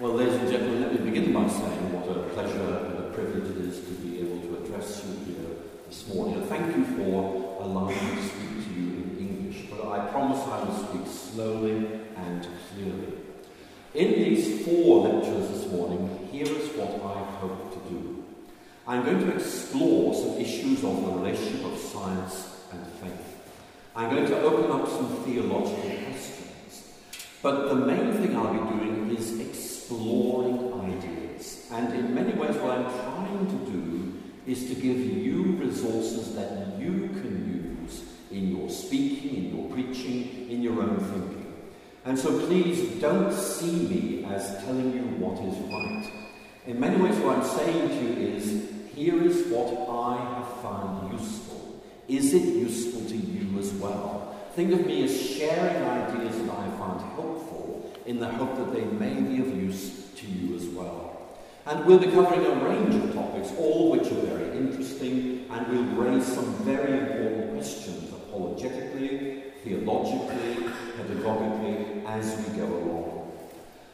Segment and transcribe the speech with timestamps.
[0.00, 3.50] Well, ladies and gentlemen, let me begin by saying what a pleasure and a privilege
[3.50, 5.56] it is to be able to address you here
[5.88, 6.40] this morning.
[6.46, 9.66] Thank you for allowing me to speak to you in English.
[9.68, 13.12] But I promise I will speak slowly and clearly.
[13.94, 18.24] In these four lectures this morning, here is what I hope to do.
[18.86, 23.34] I'm going to explore some issues of the relationship of science and faith.
[23.96, 26.86] I'm going to open up some theological questions.
[27.42, 31.66] But the main thing I'll be doing is exploring ideas.
[31.72, 36.78] And in many ways, what I'm trying to do is to give you resources that
[36.78, 41.54] you can use in your speaking, in your preaching, in your own thinking.
[42.04, 46.12] And so please don't see me as telling you what is right.
[46.66, 51.18] In many ways, what I'm saying to you is here is what I have found
[51.18, 51.82] useful.
[52.08, 54.36] Is it useful to you as well?
[54.54, 57.67] Think of me as sharing ideas that I found helpful
[58.08, 61.28] in the hope that they may be of use to you as well.
[61.66, 66.06] And we'll be covering a range of topics, all which are very interesting, and we'll
[66.06, 73.32] raise some very important questions apologetically, theologically, pedagogically, as we go along.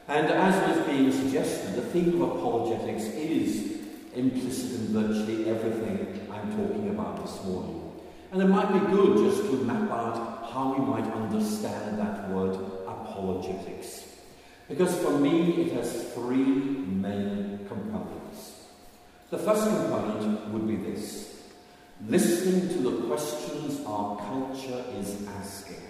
[0.06, 3.80] And as was being suggested, the theme of apologetics is
[4.14, 7.90] implicit in virtually everything I'm talking about this morning.
[8.30, 12.54] And it might be good just to map out how we might understand that word
[12.86, 14.03] apologetics.
[14.68, 18.64] Because for me, it has three main components.
[19.30, 21.34] The first component would be this
[22.08, 25.82] listening to the questions our culture is asking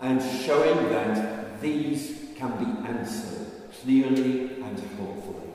[0.00, 3.46] and showing that these can be answered
[3.82, 5.50] clearly and helpfully.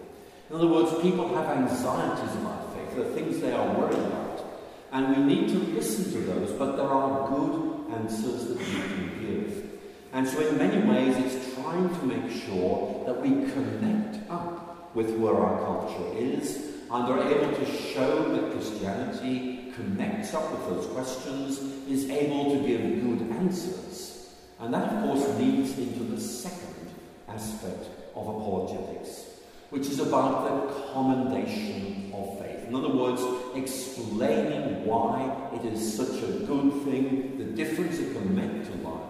[0.50, 4.46] In other words, people have anxieties about faith, are things they are worried about,
[4.92, 9.20] and we need to listen to those, but there are good answers that we can
[9.22, 9.70] give.
[10.14, 15.12] And so, in many ways, it's trying to make sure that we connect up with
[15.18, 16.58] where our culture is
[16.92, 22.68] and are able to show that Christianity connects up with those questions, is able to
[22.68, 24.30] give good answers.
[24.60, 26.90] And that, of course, leads into the second
[27.30, 27.86] aspect
[28.16, 29.26] of apologetics,
[29.70, 32.68] which is about the commendation of faith.
[32.68, 33.22] In other words,
[33.56, 39.02] explaining why it is such a good thing, the difference it can make to life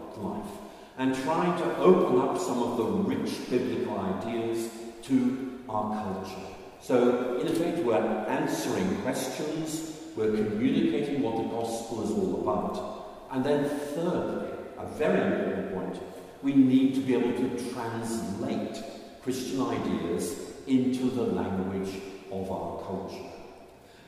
[1.02, 4.70] and trying to open up some of the rich biblical ideas
[5.02, 6.48] to our culture.
[6.80, 13.32] So, in effect, we're answering questions, we're communicating what the gospel is all about.
[13.32, 16.04] And then, thirdly, a very important point,
[16.44, 18.84] we need to be able to translate
[19.24, 20.36] Christian ideas
[20.68, 22.00] into the language
[22.32, 23.32] of our culture.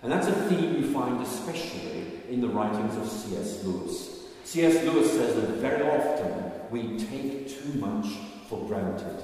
[0.03, 3.63] And that's a theme you find especially in the writings of C.S.
[3.63, 4.19] Lewis.
[4.43, 4.83] C.S.
[4.85, 8.07] Lewis says that very often we take too much
[8.49, 9.23] for granted.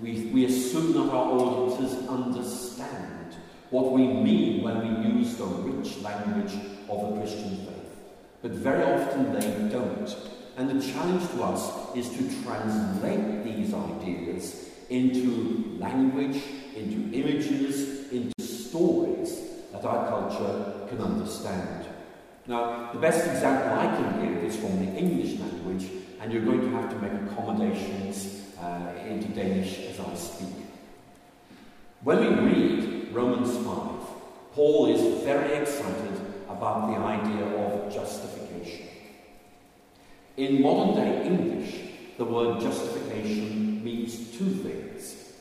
[0.00, 3.36] We, we assume that our audiences understand
[3.70, 6.54] what we mean when we use the rich language
[6.88, 7.96] of the Christian faith.
[8.42, 10.16] But very often they don't.
[10.56, 16.42] And the challenge to us is to translate these ideas into language,
[16.74, 19.38] into images, into stories
[19.72, 21.86] that our culture can understand.
[22.50, 25.88] Now, the best example I can give is from the English language,
[26.20, 30.48] and you're going to have to make accommodations uh, into Danish as I speak.
[32.02, 33.64] When we read Romans 5,
[34.52, 38.88] Paul is very excited about the idea of justification.
[40.36, 41.72] In modern day English,
[42.18, 45.34] the word justification means two things.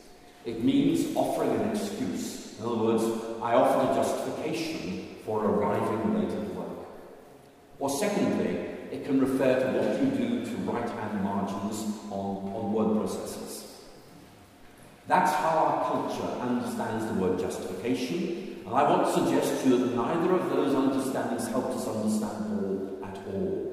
[0.45, 2.59] It means offering an excuse.
[2.59, 3.03] In other words,
[3.41, 6.58] I offer a justification for arriving late at work.
[7.79, 11.81] Or secondly, it can refer to what you do to right-hand margins
[12.11, 13.65] on, on word processors.
[15.07, 19.77] That's how our culture understands the word justification, and I want to suggest to you
[19.79, 23.69] that neither of those understandings helps us understand Paul at all.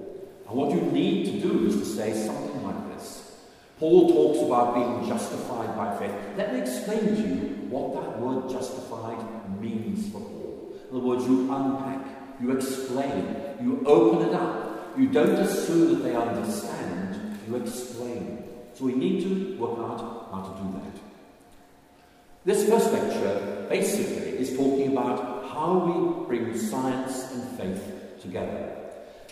[0.48, 3.36] And what you need to do is to say something like this.
[3.78, 6.14] Paul talks about being justified by faith.
[6.38, 10.74] Let me explain to you what that word justified means for Paul.
[10.90, 16.02] In other words, you unpack, you explain, you open it up, you don't assume that
[16.04, 18.44] they understand, you explain.
[18.74, 21.02] So we need to work out how to do that.
[22.44, 28.76] This first lecture basically is talking about how we bring science and faith together.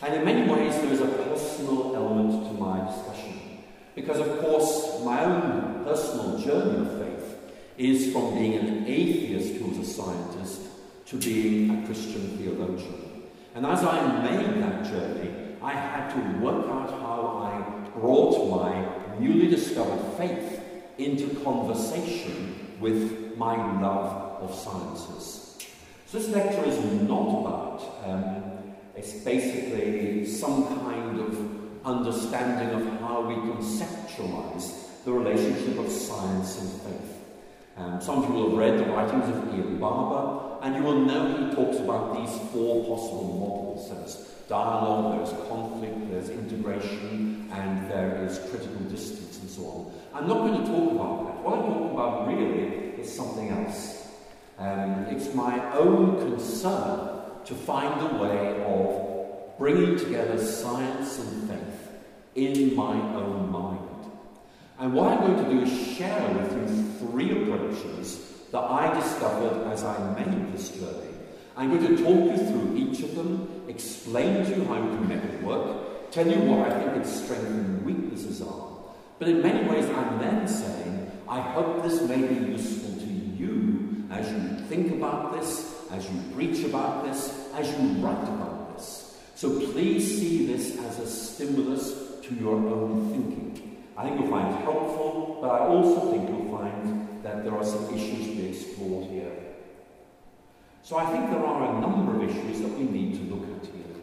[0.03, 3.63] And in many ways, there is a personal element to my discussion.
[3.95, 7.37] Because, of course, my own personal journey of faith
[7.79, 10.64] is from being an atheist who was a scientist
[11.21, 13.23] to being a Christian theologian.
[13.55, 15.31] And as I made that journey,
[15.63, 20.61] I had to work out how I brought my newly discovered faith
[20.99, 25.59] into conversation with my love of sciences.
[26.07, 33.23] So this lecture is not about, um, it's basically some kind of understanding of how
[33.23, 37.14] we conceptualize the relationship of science and faith.
[37.77, 41.01] Um, some of you will have read the writings of Ian Barbour, and you will
[41.01, 43.91] know he talks about these four possible models.
[43.91, 49.93] There's dialogue, there's conflict, there's integration, and there is critical distance and so on.
[50.15, 51.43] I'm not going to talk about that.
[51.43, 54.09] What I'm talking about really is something else.
[54.59, 57.11] Um, it's my own concern
[57.45, 61.91] to find a way of bringing together science and faith
[62.37, 63.84] in my own mind.
[64.85, 68.21] And what I'm going to do is share with you three approaches
[68.53, 71.09] that I discovered as I made this journey.
[71.57, 75.09] I'm going to talk you through each of them, explain to you how you can
[75.09, 78.73] make it work, tell you what I think its strengths and weaknesses are.
[79.19, 84.05] But in many ways, I'm then saying, I hope this may be useful to you
[84.11, 89.19] as you think about this, as you preach about this, as you write about this.
[89.35, 93.74] So please see this as a stimulus to your own thinking.
[93.97, 97.65] I think you'll find it helpful, but I also think you'll find that there are
[97.65, 99.33] some issues to be explored here.
[100.83, 103.67] So I think there are a number of issues that we need to look at
[103.67, 103.97] here.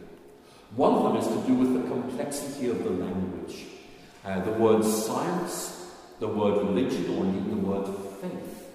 [0.75, 3.65] One of them is to do with the complexity of the language.
[4.25, 7.88] Uh, the word science, the word religion, or indeed the word
[8.21, 8.71] faith.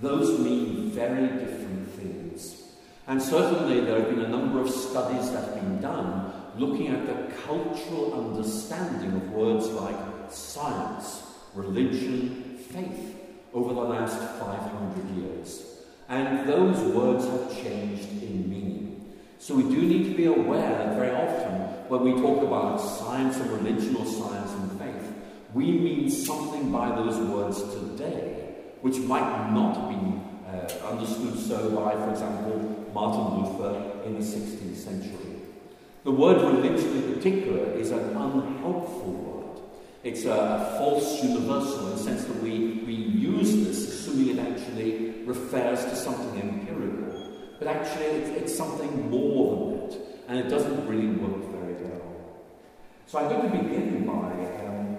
[0.00, 2.72] Those mean very different things.
[3.06, 7.06] And certainly there have been a number of studies that have been done looking at
[7.06, 9.96] the cultural understanding of words like
[10.32, 11.22] science,
[11.54, 13.16] religion, faith
[13.52, 15.64] over the last 500 years.
[16.08, 19.14] And those words have changed in meaning.
[19.38, 23.36] So we do need to be aware that very often when we talk about science
[23.36, 25.14] and religion or science and faith,
[25.54, 31.92] we mean something by those words today, which might not be uh, understood so by,
[31.92, 35.36] for example, Martin Luther in the 16th century.
[36.04, 39.37] The word religion in particular is an unhelpful word.
[40.04, 45.24] It's a false universal in the sense that we, we use this assuming it actually
[45.24, 47.08] refers to something empirical.
[47.58, 49.98] But actually, it's, it's something more than that,
[50.28, 52.00] and it doesn't really work very well.
[53.06, 54.30] So I'm going to begin by
[54.66, 54.96] um,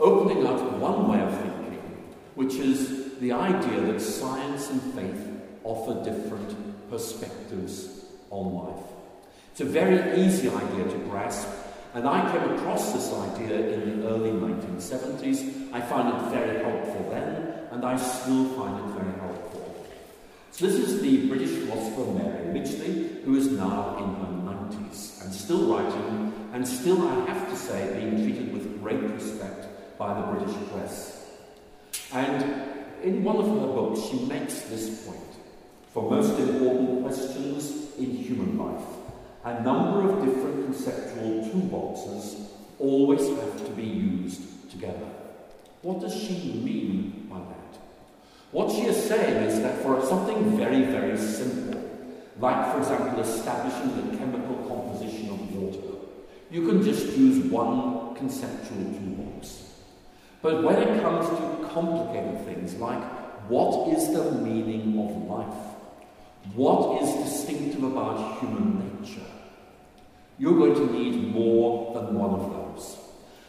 [0.00, 1.78] opening up one way of thinking,
[2.34, 5.28] which is the idea that science and faith
[5.62, 8.84] offer different perspectives on life.
[9.52, 11.46] It's a very easy idea to grasp,
[11.94, 15.72] and I came across this idea in the early 1970s.
[15.72, 19.86] I found it very helpful then, and I still find it very helpful.
[20.52, 25.34] So this is the British philosopher Mary Midgley, who is now in her 90s, and
[25.34, 29.66] still writing, and still, I have to say, being treated with great respect
[29.98, 31.30] by the British press.
[32.12, 32.44] And
[33.02, 35.18] in one of her books, she makes this point.
[35.92, 38.84] For most important questions in human life,
[39.44, 41.11] a number of different conceptual
[42.78, 45.08] always have to be used together.
[45.82, 46.34] What does she
[46.64, 47.80] mean by that?
[48.50, 51.80] What she is saying is that for something very, very simple,
[52.38, 55.98] like, for example, establishing the chemical composition of water,
[56.50, 59.70] you can just use one conceptual toolbox.
[60.42, 63.02] But when it comes to complicated things like
[63.48, 65.62] what is the meaning of life?
[66.54, 69.20] What is distinctive about human nature?
[70.38, 72.98] You're going to need more than one of those.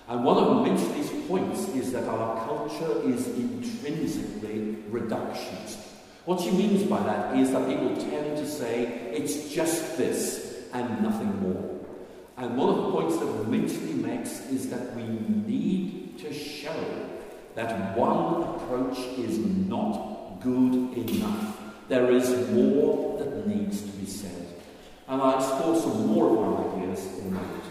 [0.07, 5.77] And one of Midgley's points is that our culture is intrinsically reductionist.
[6.25, 11.01] What she means by that is that people tend to say it's just this and
[11.01, 11.79] nothing more.
[12.37, 17.07] And one of the points that Midgley makes is that we need to show
[17.55, 21.57] that one approach is not good enough.
[21.87, 24.42] There is more that needs to be said.
[25.07, 27.63] And I'll explore some more of my ideas in a moment.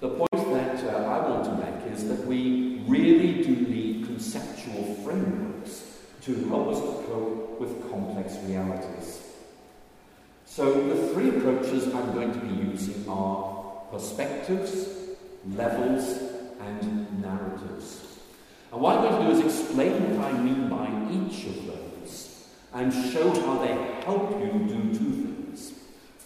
[0.00, 4.94] The point that uh, I want to make is that we really do need conceptual
[5.04, 9.22] frameworks to help us to cope with complex realities.
[10.44, 14.88] So the three approaches I'm going to be using are perspectives,
[15.54, 16.18] levels,
[16.60, 18.18] and narratives.
[18.72, 22.48] And what I'm going to do is explain what I mean by each of those
[22.74, 25.37] and show how they help you do two things.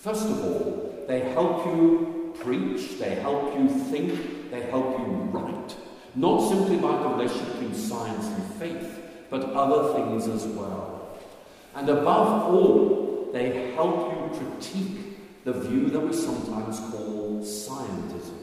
[0.02, 5.76] First of all, they help you preach, they help you think, they help you write.
[6.16, 11.20] Not simply about the relationship between science and faith, but other things as well.
[11.76, 18.42] And above all, they help you critique the view that we sometimes call scientism.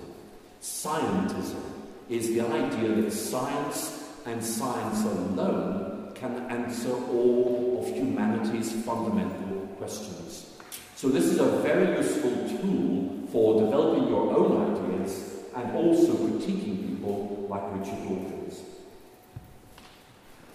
[0.62, 1.62] Scientism
[2.08, 10.59] is the idea that science and science alone can answer all of humanity's fundamental questions.
[11.00, 16.90] So this is a very useful tool for developing your own ideas and also critiquing
[16.90, 18.60] people like Richard Dawkins.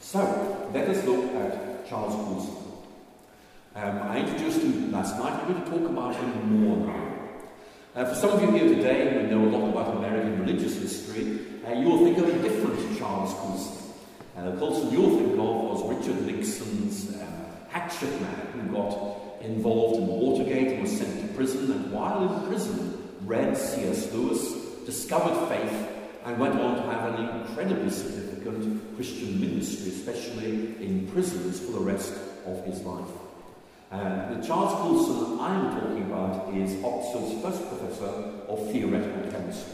[0.00, 2.56] So, let us look at Charles Coulson.
[3.74, 5.32] Um, I introduced him last night.
[5.32, 7.12] I'm going to talk about him more now.
[7.96, 11.40] Uh, for some of you here today who know a lot about American religious history,
[11.66, 13.94] uh, you'll think of a different Charles Colson.
[14.36, 17.24] Uh, Colson you'll think of was Richard Nixon's uh,
[17.70, 22.48] hatchet man who got involved in Watergate and was sent to prison, and while in
[22.48, 24.12] prison, read C.S.
[24.12, 24.52] Lewis,
[24.86, 25.88] discovered faith,
[26.24, 31.80] and went on to have an incredibly significant Christian ministry, especially in prisons, for the
[31.80, 32.14] rest
[32.46, 33.08] of his life.
[33.92, 38.10] Uh, the Charles Coulson I'm talking about is Oxford's first professor
[38.48, 39.72] of theoretical chemistry.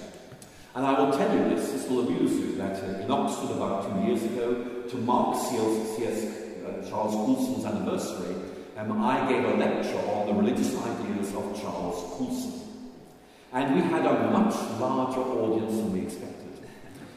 [0.74, 3.88] And I will tell you this, this will amuse you, that uh, in Oxford about
[3.88, 6.24] two years ago, to mark C.S.
[6.66, 8.34] Uh, Charles Coulson's anniversary,
[8.80, 12.60] um, I gave a lecture on the religious ideas of Charles Coulson.
[13.52, 16.68] And we had a much larger audience than we expected.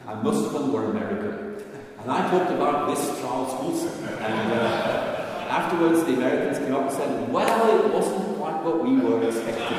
[0.06, 1.62] And most of them were American.
[2.00, 4.04] And I talked about this Charles Coulson.
[4.08, 8.96] And uh, afterwards, the Americans came up and said, well, it wasn't quite what we
[8.98, 9.78] were expecting.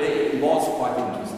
[0.00, 1.36] it was quite interesting.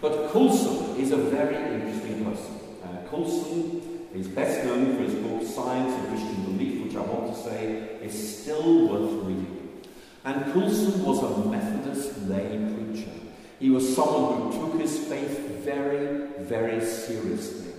[0.00, 2.54] But Coulson is a very interesting person.
[2.84, 7.34] Uh, Coulson is best known for his book Science and Christian Belief, which I want
[7.34, 9.82] to say is still worth reading.
[10.24, 13.10] And Coulson was a Methodist lay preacher.
[13.58, 17.72] He was someone who took his faith very, very seriously.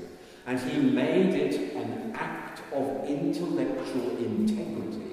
[0.45, 5.11] And he made it an act of intellectual integrity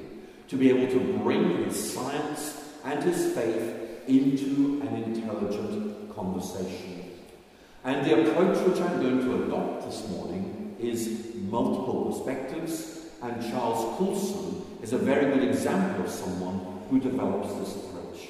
[0.48, 7.10] to be able to bring his science and his faith into an intelligent conversation.
[7.84, 13.96] And the approach which I'm going to adopt this morning is multiple perspectives, and Charles
[13.98, 18.28] Coulson is a very good example of someone who develops this approach.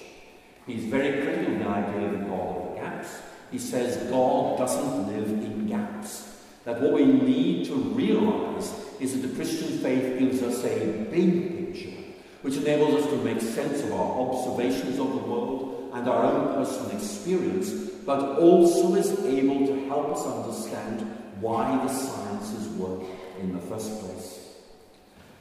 [0.66, 3.08] He's very critical of the idea of God of the gaps.
[3.50, 6.32] He says God doesn't live in gaps.
[6.64, 11.72] That what we need to realize is that the Christian faith gives us a big
[11.72, 11.96] picture,
[12.42, 16.54] which enables us to make sense of our observations of the world and our own
[16.54, 17.70] personal experience,
[18.04, 23.02] but also is able to help us understand why the sciences work
[23.40, 24.46] in the first place.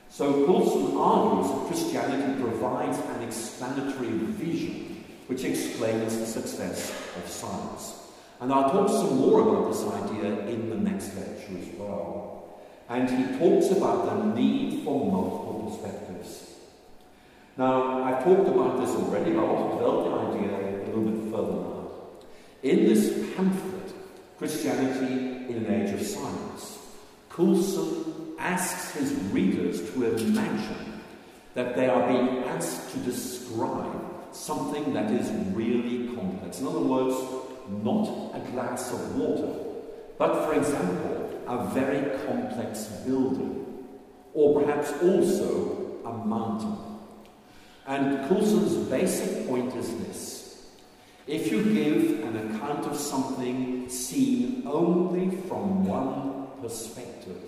[0.09, 8.01] So Coulson argues that Christianity provides an explanatory vision which explains the success of science.
[8.39, 12.61] And I'll talk some more about this idea in the next lecture as well.
[12.87, 16.51] And he talks about the need for multiple perspectives.
[17.57, 21.03] Now, I've talked about this already, but I want to develop the idea a little
[21.03, 21.91] bit further now.
[22.61, 23.64] In this pamphlet,
[24.45, 26.77] Christianity in an Age of Science,
[27.29, 31.01] Coulson asks his readers to imagine
[31.55, 33.99] that they are being asked to describe
[34.33, 36.59] something that is really complex.
[36.59, 37.15] In other words,
[37.81, 39.51] not a glass of water,
[40.19, 43.65] but, for example, a very complex building,
[44.35, 46.77] or perhaps also a mountain.
[47.87, 50.34] And Coulson's basic point is this
[51.27, 57.41] if you give an account of something seen only from one perspective,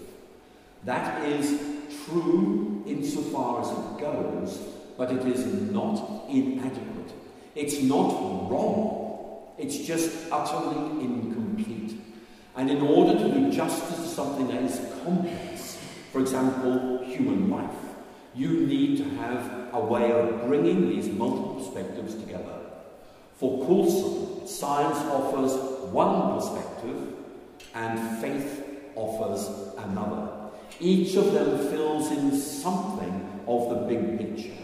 [0.84, 1.60] that is
[2.06, 4.60] true insofar as it goes,
[4.98, 7.14] but it is not inadequate.
[7.56, 8.98] It's not wrong
[9.58, 12.00] it's just utterly incomplete.
[12.56, 15.78] And in order to do justice to something that is complex,
[16.12, 17.70] for example, human life,
[18.36, 22.67] you need to have a way of bringing these multiple perspectives together.
[23.38, 25.54] For Coulson, science offers
[25.92, 27.14] one perspective
[27.76, 28.64] and faith
[28.96, 30.28] offers another.
[30.80, 34.58] Each of them fills in something of the big picture,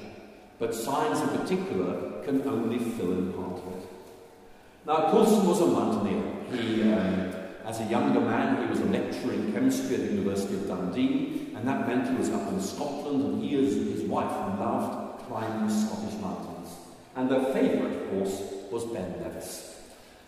[0.58, 3.90] but science in particular can only fill in part of it.
[4.88, 6.24] Now, Coulson was a mountaineer.
[6.52, 7.32] He, um,
[7.66, 11.52] as a younger man, he was a lecturer in chemistry at the University of Dundee,
[11.56, 15.70] and that meant he was up in Scotland, and he and his wife loved climbing
[15.70, 16.76] Scottish mountains.
[17.16, 18.42] And their favourite, of course,
[18.74, 19.78] was Ben Nevis.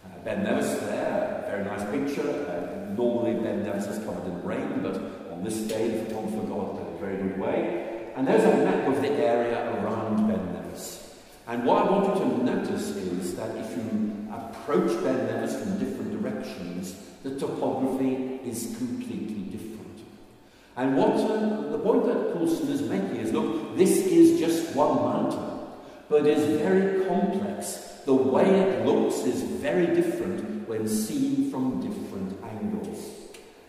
[0.05, 2.29] Uh, ben Nevis there, very nice picture.
[2.45, 4.95] Uh, normally, Ben Nevis is covered in rain, but
[5.33, 8.11] on this day, the photographer got a very good way.
[8.15, 11.17] And there's a map of the area around Ben Nevis.
[11.47, 15.79] And what I want you to notice is that if you approach Ben Nevis from
[15.79, 20.01] different directions, the topography is completely different.
[20.77, 24.95] And what uh, the point that Coulson is making is look, this is just one
[24.97, 25.67] mountain,
[26.09, 27.84] but it is very complex.
[28.05, 33.11] The way it looks is very different when seen from different angles.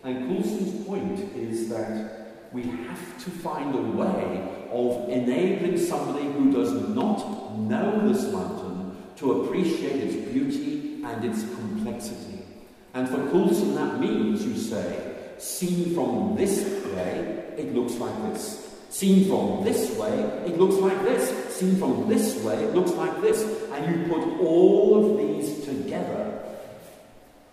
[0.03, 6.51] And Coulson's point is that we have to find a way of enabling somebody who
[6.51, 12.43] does not know this mountain to appreciate its beauty and its complexity.
[12.93, 16.63] And for Coulson, that means, you say, seen from this
[16.93, 18.63] way, it looks like this.
[18.89, 20.13] Seen from this way,
[20.45, 21.55] it looks like this.
[21.55, 23.43] Seen from this way, it looks like this.
[23.77, 26.41] And you put all of these together,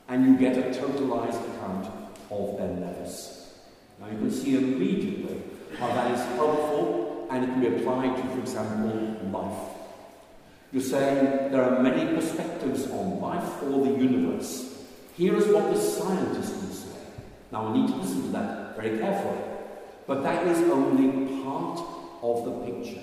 [0.09, 1.87] and you get a totalized account
[2.31, 3.59] of Ben Nevis.
[4.01, 5.43] Now you can see immediately
[5.79, 9.77] how that is helpful and it can be applied to, for example, life.
[10.73, 14.83] You're saying there are many perspectives on life or the universe.
[15.17, 16.99] Here is what the scientist would say.
[17.53, 19.43] Now we need to listen to that very carefully.
[20.07, 21.81] But that is only part
[22.23, 23.03] of the picture.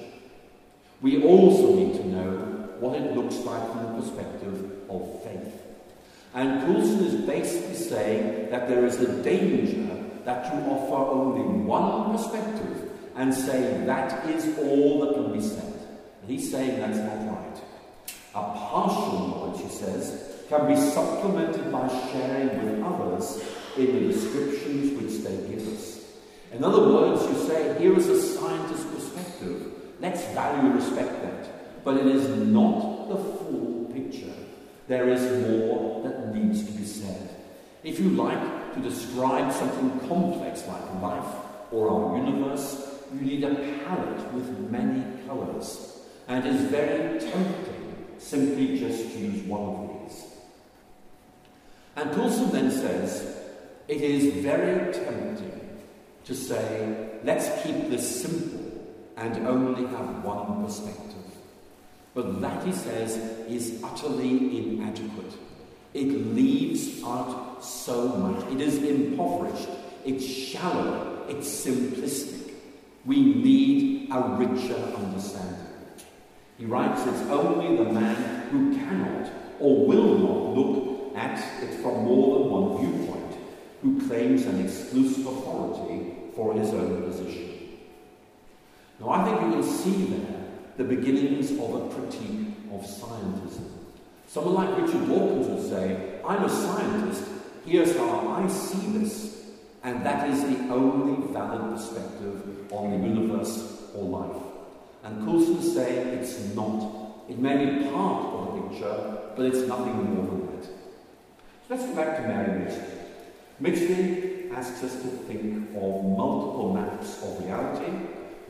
[1.02, 2.51] We also need to know
[2.82, 5.54] what it looks like from the perspective of faith.
[6.34, 12.16] And Coulson is basically saying that there is a danger that you offer only one
[12.16, 15.74] perspective and say that is all that can be said.
[16.22, 17.62] And he's saying that's not right.
[18.34, 23.44] A partial knowledge, he says, can be supplemented by sharing with others
[23.78, 26.02] in the descriptions which they give us.
[26.52, 29.72] In other words, you say, here is a scientist's perspective.
[30.00, 31.61] Let's value respect that.
[31.84, 34.34] But it is not the full picture.
[34.88, 37.30] There is more that needs to be said.
[37.84, 41.36] If you like to describe something complex like life
[41.72, 46.00] or our universe, you need a palette with many colours.
[46.28, 47.82] And it is very tempting
[48.18, 50.26] simply just to use one of these.
[51.96, 53.38] And Coulson then says,
[53.88, 55.80] it is very tempting
[56.26, 58.60] to say, let's keep this simple
[59.18, 61.11] and only have one perspective.
[62.14, 65.34] But that, he says, is utterly inadequate.
[65.94, 68.52] It leaves out so much.
[68.52, 69.70] It is impoverished.
[70.06, 71.26] It's shallow.
[71.30, 72.54] It's simplistic.
[73.06, 75.68] We need a richer understanding.
[76.58, 82.04] He writes, it's only the man who cannot or will not look at it from
[82.04, 83.38] more than one viewpoint
[83.82, 87.80] who claims an exclusive authority for his own position.
[89.00, 90.41] Now, I think you can see there
[90.82, 93.70] the beginnings of a critique of scientism.
[94.28, 97.24] Someone like Richard Dawkins would say, I'm a scientist,
[97.66, 99.52] here's how I see this,
[99.84, 104.42] and that is the only valid perspective on the universe or life.
[105.04, 107.28] And Coulson will say it's not.
[107.30, 110.66] It may be part of the picture, but it's nothing more than that.
[110.66, 110.72] So
[111.70, 112.88] let's go back to Mary Midgley.
[113.62, 117.92] Midgley asks us to think of multiple maps of reality,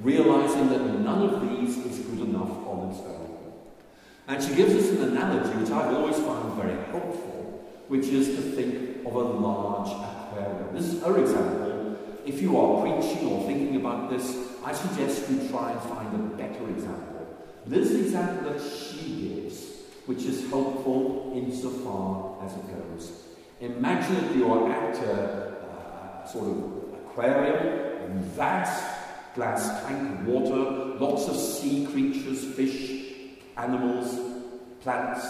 [0.01, 3.37] realizing that none of these is good enough on its own.
[4.27, 8.41] And she gives us an analogy which I've always found very helpful, which is to
[8.41, 10.73] think of a large aquarium.
[10.73, 11.97] This is her example.
[12.25, 16.35] If you are preaching or thinking about this, I suggest you try and find a
[16.35, 17.37] better example.
[17.65, 19.65] This example that she gives,
[20.05, 23.11] which is helpful insofar as it goes.
[23.59, 26.57] Imagine that you're at a, uh, sort of
[26.93, 29.00] aquarium, vast
[29.35, 33.13] glass tank water, lots of sea creatures, fish,
[33.57, 34.19] animals,
[34.81, 35.25] plants,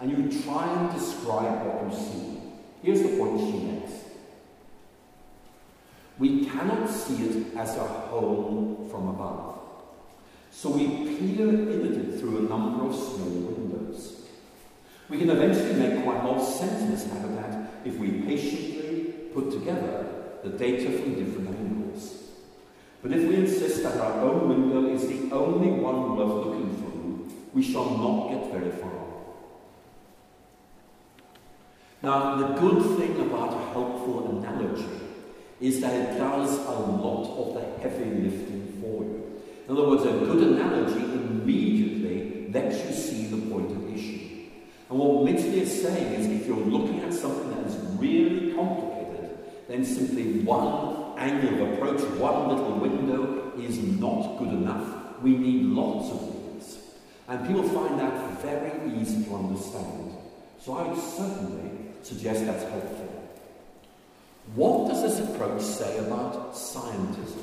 [0.00, 2.38] and you try and describe what you see.
[2.82, 3.92] Here's the point she makes.
[6.18, 9.58] We cannot see it as a whole from above.
[10.50, 14.22] So we peer in at it through a number of small windows.
[15.08, 19.12] We can eventually make quite a lot of sense out of that if we patiently
[19.34, 20.06] put together
[20.42, 21.61] the data from different.
[23.02, 27.36] But if we insist that our own window is the only one worth looking through,
[27.52, 28.92] we shall not get very far.
[32.00, 34.86] Now, the good thing about a helpful analogy
[35.60, 39.42] is that it does a lot of the heavy lifting for you.
[39.68, 44.48] In other words, a good analogy immediately lets you see the point of issue.
[44.90, 49.38] And what Midgley is saying is if you're looking at something that is really complicated,
[49.68, 55.20] then simply one angle of approach, one little window is not good enough.
[55.22, 56.78] We need lots of these.
[57.28, 60.16] And people find that very easy to understand.
[60.60, 61.70] So I would certainly
[62.02, 63.08] suggest that's helpful.
[64.54, 67.42] What does this approach say about scientism?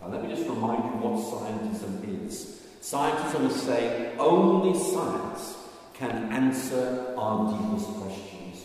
[0.00, 2.62] Now, let me just remind you what scientism is.
[2.80, 5.56] Scientism will say only science
[5.94, 8.64] can answer our deepest questions.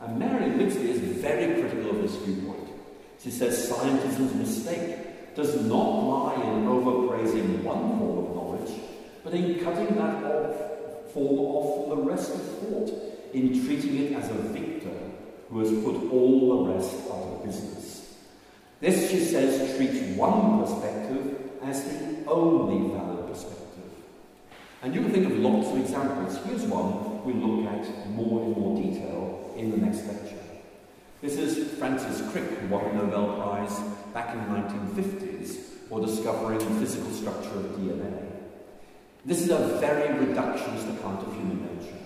[0.00, 2.63] And Mary Midgley is very critical of this viewpoint.
[3.24, 8.80] She says scientism's mistake does not lie in overpraising one form of knowledge,
[9.24, 12.90] but in cutting that off, form off from the rest of thought,
[13.32, 14.92] in treating it as a victor
[15.48, 18.14] who has put all the rest out of business.
[18.80, 23.90] This, she says, treats one perspective as the only valid perspective.
[24.82, 26.36] And you can think of lots of examples.
[26.44, 30.43] Here's one we'll look at more in more detail in the next lecture.
[31.24, 33.80] This is Francis Crick, who won the Nobel Prize
[34.12, 35.56] back in the 1950s
[35.88, 38.30] for discovering the physical structure of DNA.
[39.24, 41.96] This is a very reductionist account of human nature.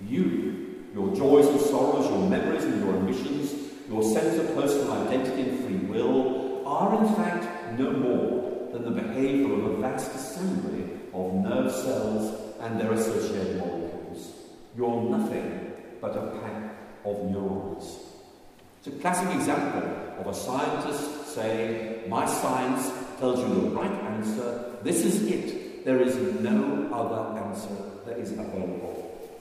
[0.00, 3.52] You, your joys and sorrows, your memories and your ambitions,
[3.88, 9.02] your sense of personal identity and free will are in fact no more than the
[9.02, 14.30] behaviour of a vast assembly of nerve cells and their associated molecules.
[14.76, 18.09] You're nothing but a pack of neurons.
[18.82, 19.82] It's a classic example
[20.18, 25.84] of a scientist saying, My science tells you the right answer, this is it.
[25.84, 29.36] There is no other answer that is available.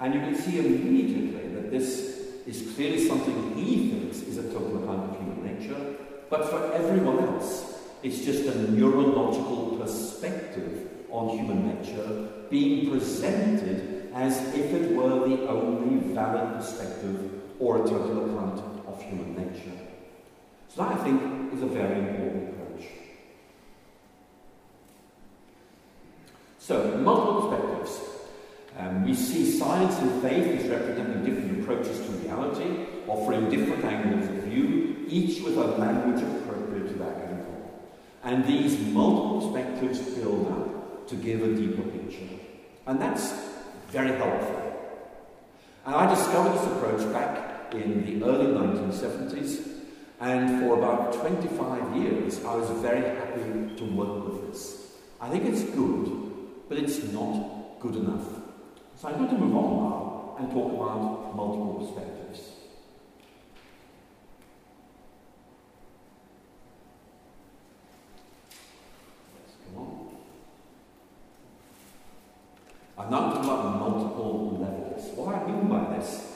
[0.00, 4.82] And you can see immediately that this is clearly something he thinks is a total
[4.82, 5.96] account of human nature,
[6.30, 14.38] but for everyone else, it's just a neurological perspective on human nature being presented as
[14.54, 18.69] if it were the only valid perspective or a total account
[19.02, 19.76] human nature.
[20.68, 22.86] So that, I think, is a very important approach.
[26.58, 28.00] So, multiple perspectives.
[28.78, 34.28] Um, we see science and faith as representing different approaches to reality, offering different angles
[34.28, 37.80] of view, each with a language appropriate to that angle.
[38.22, 42.28] And these multiple perspectives build up to give a deeper picture.
[42.86, 43.32] And that's
[43.88, 44.60] very helpful.
[45.84, 49.66] And I discovered this approach back in the early 1970s,
[50.20, 54.96] and for about 25 years I was very happy to work with this.
[55.20, 56.10] I think it's good,
[56.68, 58.26] but it's not good enough.
[58.96, 62.20] So I'm going to move on now and talk about multiple perspectives.
[72.98, 75.16] I'm now talking about multiple levels.
[75.16, 76.29] What do I mean by this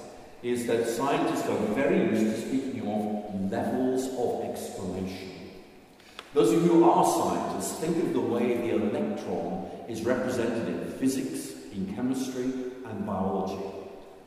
[0.45, 5.31] is that scientists are very used to speaking of levels of explanation.
[6.35, 10.93] Those of you who are scientists, think of the way the electron is represented in
[10.99, 12.53] physics, in chemistry,
[12.85, 13.65] and biology.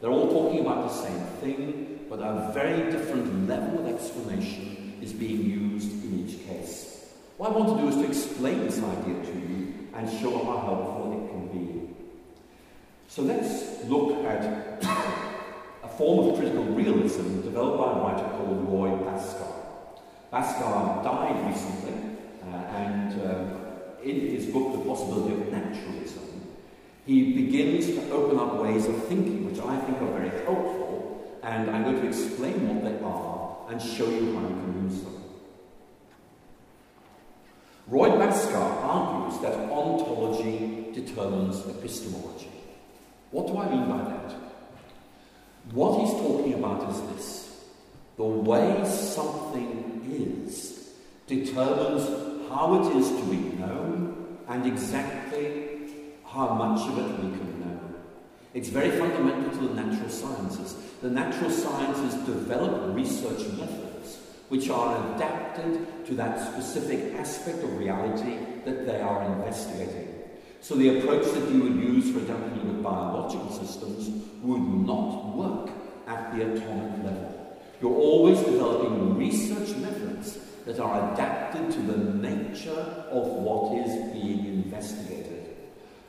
[0.01, 5.13] They're all talking about the same thing, but a very different level of explanation is
[5.13, 7.13] being used in each case.
[7.37, 10.57] What I want to do is to explain this idea to you and show how
[10.65, 11.93] helpful it can be.
[13.07, 15.26] So let's look at
[15.97, 19.51] form of critical realism developed by a writer called Roy Bhaskar.
[20.31, 26.23] Bhaskar died recently, uh, and uh, in his book, The Possibility of Naturalism,
[27.05, 31.71] he begins to open up ways of thinking which I think are very helpful, and
[31.71, 35.23] I'm going to explain what they are and show you how you can use them.
[37.87, 42.51] Roy Bhaskar argues that ontology determines epistemology.
[43.31, 44.46] What do I mean by that?
[45.73, 47.65] What he's talking about is this
[48.15, 50.93] the way something is
[51.27, 52.07] determines
[52.49, 55.67] how it is to be known and exactly
[56.25, 57.79] how much of it we can know.
[58.53, 60.75] It's very fundamental to the natural sciences.
[61.01, 68.37] The natural sciences develop research methods which are adapted to that specific aspect of reality
[68.63, 70.07] that they are investigating.
[70.61, 75.69] So the approach that you would use, for example, with biological systems would not work
[76.07, 77.57] at the atomic level.
[77.81, 82.79] You're always developing research methods that are adapted to the nature
[83.11, 85.55] of what is being investigated.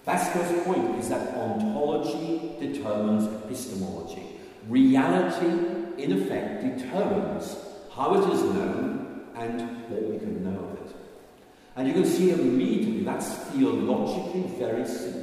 [0.06, 4.22] Bhaskar's point is that ontology determines epistemology.
[4.68, 7.56] Reality, in effect, determines
[7.94, 9.60] how it is known and
[9.90, 10.96] what we can know of it.
[11.76, 15.17] And you can see immediately that's theologically very significant.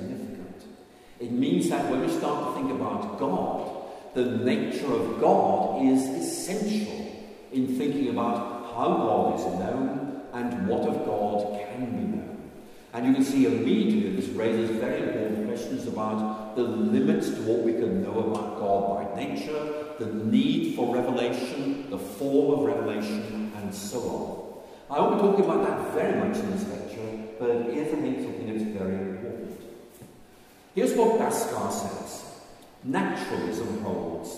[1.19, 3.71] It means that when we start to think about God,
[4.13, 7.11] the nature of God is essential
[7.51, 12.51] in thinking about how God is known and what of God can be known.
[12.93, 17.63] And you can see immediately this raises very important questions about the limits to what
[17.63, 23.51] we can know about God by nature, the need for revelation, the form of revelation,
[23.55, 23.99] and so
[24.89, 24.97] on.
[24.97, 28.01] I won't be talking about that very much in this lecture, but it is, I
[28.01, 29.64] think, something that's very important.
[30.75, 32.25] Here's what Bhaskar says
[32.83, 34.37] Naturalism holds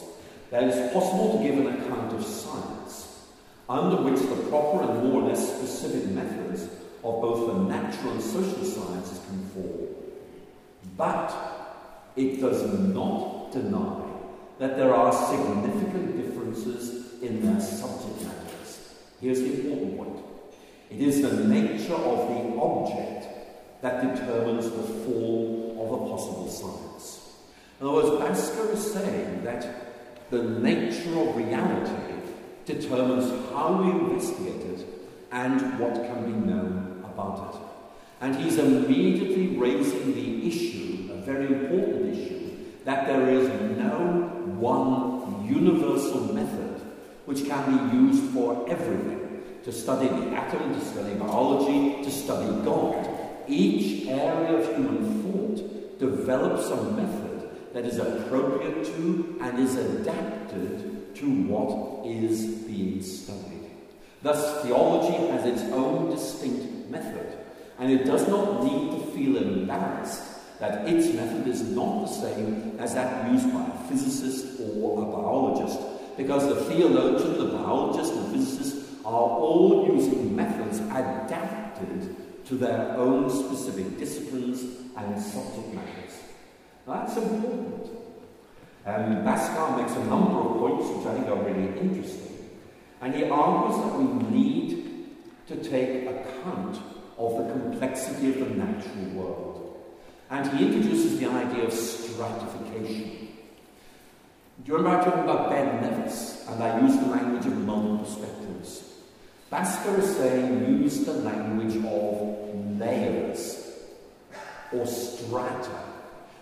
[0.51, 3.25] that it is possible to give an account of science
[3.67, 6.63] under which the proper and more or less specific methods
[7.03, 9.95] of both the natural and social sciences can fall.
[10.95, 11.33] But
[12.15, 14.03] it does not deny
[14.59, 18.93] that there are significant differences in their subject matters.
[19.19, 20.25] Here's the important point.
[20.89, 23.36] It is the nature of the object
[23.81, 27.33] that determines the form of a possible science.
[27.79, 31.93] In other words, Bhaskar is saying that the nature of reality
[32.65, 34.85] determines how we investigate it
[35.31, 37.61] and what can be known about it.
[38.19, 42.51] And he's immediately raising the issue, a very important issue,
[42.83, 46.81] that there is no one universal method
[47.25, 52.47] which can be used for everything to study the atom, to study biology, to study
[52.63, 53.16] God.
[53.47, 61.15] Each area of human thought develops a method that is appropriate to and is adapted
[61.15, 63.71] to what is being studied.
[64.21, 67.37] Thus, theology has its own distinct method,
[67.79, 70.23] and it does not need to feel embarrassed
[70.59, 75.05] that its method is not the same as that used by a physicist or a
[75.05, 75.79] biologist,
[76.17, 82.16] because the theologian, the biologist, and the physicist are all using methods adapted
[82.47, 84.63] to their own specific disciplines
[84.95, 86.21] and subject matters.
[86.85, 87.89] That's important.
[88.85, 92.49] Um, Bhaskar makes a number of points which I think are really interesting.
[93.01, 95.07] And he argues that we need
[95.47, 96.79] to take account
[97.17, 99.83] of the complexity of the natural world.
[100.29, 103.27] And he introduces the idea of stratification.
[104.63, 106.45] Do you remember I talking about Ben Nevis?
[106.47, 108.86] And I used the language of multiple perspectives.
[109.51, 113.71] Bhaskar is saying use the language of layers
[114.73, 115.83] or strata.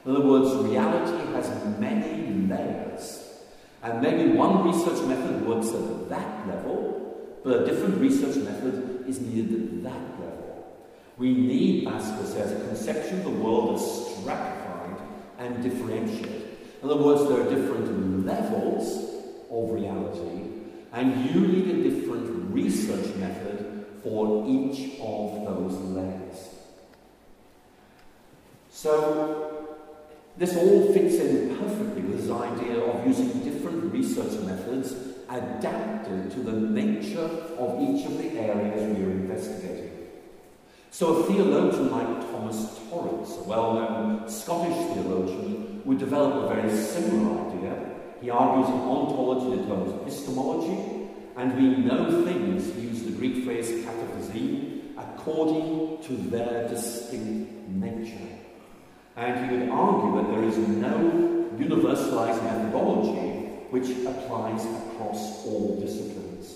[0.06, 3.24] In other words, reality has many layers.
[3.84, 9.22] And maybe one research method works at that level, but a different research method is
[9.22, 10.76] needed at that level.
[11.18, 14.98] We need, Bhaskar says, a conception of the world as stratified
[15.38, 16.58] and differentiated.
[16.82, 19.14] In other words, there are different levels
[19.52, 20.50] of reality,
[20.92, 26.50] and you need a different research method for each of those layers.
[28.72, 29.78] So,
[30.38, 34.94] this all fits in perfectly with this idea of using different research methods
[35.30, 39.92] adapted to the nature of each of the areas we are investigating.
[40.92, 46.70] So, a theologian like Thomas Torrance, a well known Scottish theologian, would develop a very
[46.70, 47.92] similar idea.
[48.22, 50.95] He argues in ontology of epistemology,
[51.38, 57.68] and we know things, he used the Greek phrase kata physin, according to their distinct
[57.70, 58.18] nature.
[59.18, 63.36] And he would argue that there is no universalized methodology
[63.70, 66.56] which applies across all disciplines.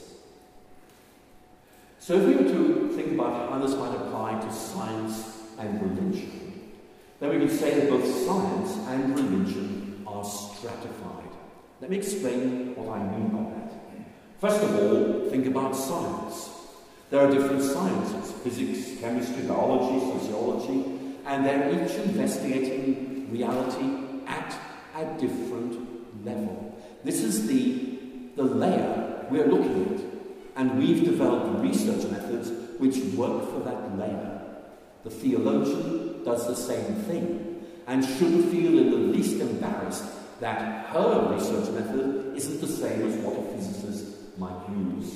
[1.99, 6.71] So if we were to think about how this might apply to science and religion,
[7.19, 11.29] then we could say that both science and religion are stratified.
[11.81, 13.58] Let me explain what I mean by that.
[14.39, 16.49] First of all, think about science.
[17.09, 20.85] There are different sciences physics, chemistry, biology, sociology,
[21.25, 24.57] and they're each investigating reality at
[24.95, 26.73] a different level.
[27.03, 27.99] This is the,
[28.37, 32.49] the layer we're looking at, and we've developed research methods
[32.79, 34.41] which work for that layer.
[35.03, 40.05] The theologian does the same thing and shouldn't feel in the least embarrassed
[40.39, 43.78] that her research method isn't the same as what a physicist
[44.39, 45.15] might use.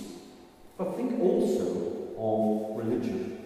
[0.77, 3.39] But think also of religion.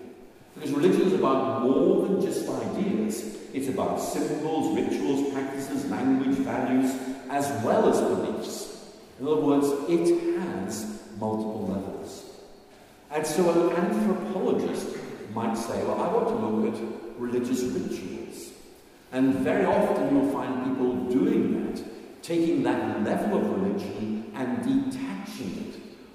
[0.55, 3.35] Because religion is about more than just ideas.
[3.53, 6.93] It's about symbols, rituals, practices, language, values,
[7.29, 8.93] as well as beliefs.
[9.19, 12.23] In other words, it has multiple levels.
[13.11, 14.97] And so an anthropologist
[15.33, 18.51] might say, well, I want to look at religious rituals.
[19.11, 21.83] And very often you'll find people doing that,
[22.21, 25.16] taking that level of religion and detaching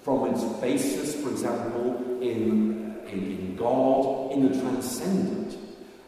[0.02, 5.56] from its basis, for example, in, in, in God, in the transcendent.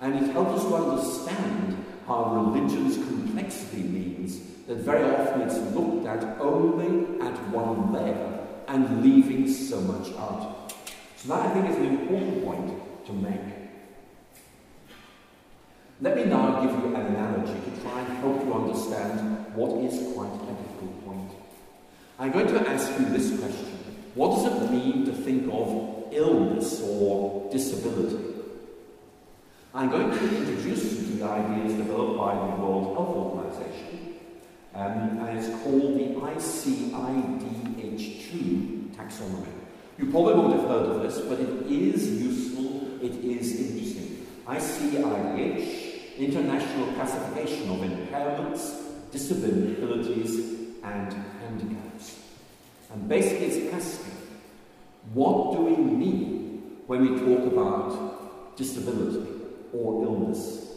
[0.00, 6.06] And it helps us to understand how religion's complexity means that very often it's looked
[6.06, 10.74] at only at one layer and leaving so much out.
[11.16, 13.40] So that I think is an important point to make.
[16.00, 20.14] Let me now give you an analogy to try and help you understand what is
[20.14, 21.43] quite a difficult point.
[22.16, 23.76] I'm going to ask you this question.
[24.14, 28.22] What does it mean to think of illness or disability?
[29.74, 34.14] I'm going to introduce you to the ideas developed by the World Health Organization,
[34.76, 39.48] um, and it's called the ICIDH2 taxonomy.
[39.98, 44.24] You probably won't have heard of this, but it is useful, it is interesting.
[44.46, 50.53] ICIDH, International Classification of Impairments, Disabilities,
[50.84, 52.20] and handicaps.
[52.92, 54.14] And basically, it's asking
[55.12, 59.28] what do we mean when we talk about disability
[59.72, 60.72] or illness?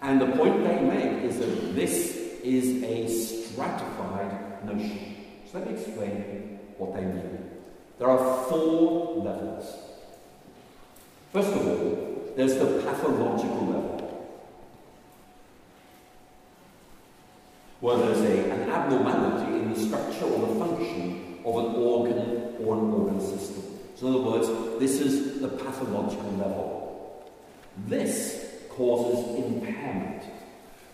[0.00, 5.16] And the point they make is that this is a stratified notion.
[5.50, 7.50] So let me explain what they mean.
[7.98, 9.76] There are four levels.
[11.32, 13.91] First of all, there's the pathological level,
[17.82, 22.78] where there's a, an abnormality in the structure or the function of an organ or
[22.78, 23.64] an organ system.
[23.96, 27.32] So, in other words, this is the pathological level.
[27.88, 30.22] This causes impairment,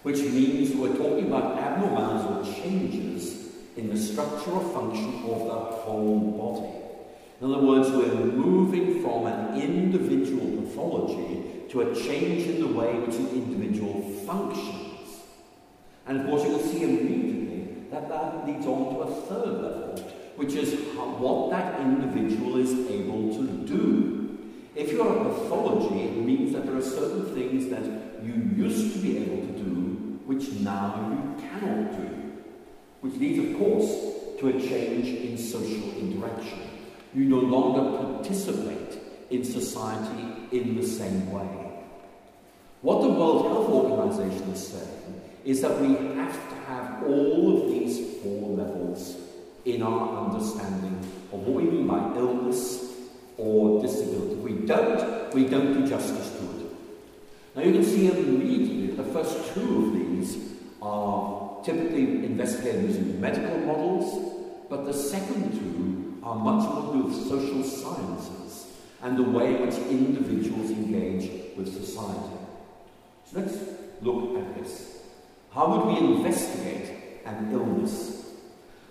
[0.02, 5.54] which means we're talking about abnormalities or changes in the structure or function of the
[5.54, 6.74] whole body.
[7.42, 12.94] In other words, we're moving from an individual pathology to a change in the way
[13.00, 14.87] which an individual functions.
[16.08, 19.98] And of course, you will see immediately that that leads on to a third level,
[20.36, 24.38] which is how, what that individual is able to do.
[24.74, 27.84] If you are a pathology, it means that there are certain things that
[28.24, 29.78] you used to be able to do
[30.24, 32.08] which now you cannot do,
[33.00, 33.88] which leads, of course,
[34.40, 36.60] to a change in social interaction.
[37.14, 38.98] You no longer participate
[39.30, 41.48] in society in the same way.
[42.80, 47.70] What the World Health Organization is saying is that we have to have all of
[47.70, 49.16] these four levels
[49.64, 50.98] in our understanding
[51.32, 52.94] of what we mean by illness
[53.36, 54.32] or disability.
[54.32, 56.66] If we don't, we don't do justice to it.
[57.56, 60.38] Now you can see immediately the first two of these
[60.82, 64.34] are typically investigated using medical models,
[64.68, 68.66] but the second two are much more to do with social sciences
[69.02, 72.36] and the way in which individuals engage with society.
[73.26, 73.56] So let's
[74.02, 74.97] look at this.
[75.52, 78.18] How would we investigate an illness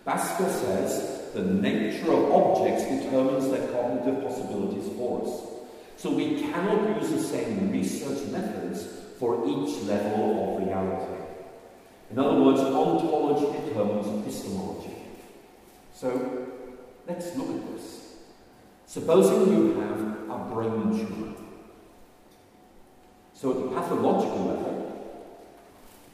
[0.08, 5.41] Bhaskar says the nature of objects determines their cognitive possibilities for us.
[5.98, 8.88] So we cannot use the same research methods
[9.20, 11.24] for each level of reality.
[12.10, 14.96] In other words, ontology determines epistemology.
[15.93, 16.48] So
[17.06, 18.15] let's look at this.
[18.86, 21.34] Supposing you have a brain tumour.
[23.34, 24.97] So at the pathological level,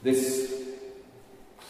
[0.03, 0.53] this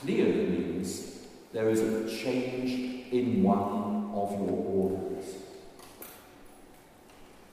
[0.01, 1.19] clearly means
[1.53, 5.35] there is a change in one of your organs.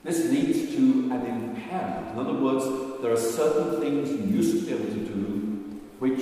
[0.03, 2.13] This leads to an impairment.
[2.13, 2.65] In other words,
[3.03, 6.21] there are certain things you used to be able to do which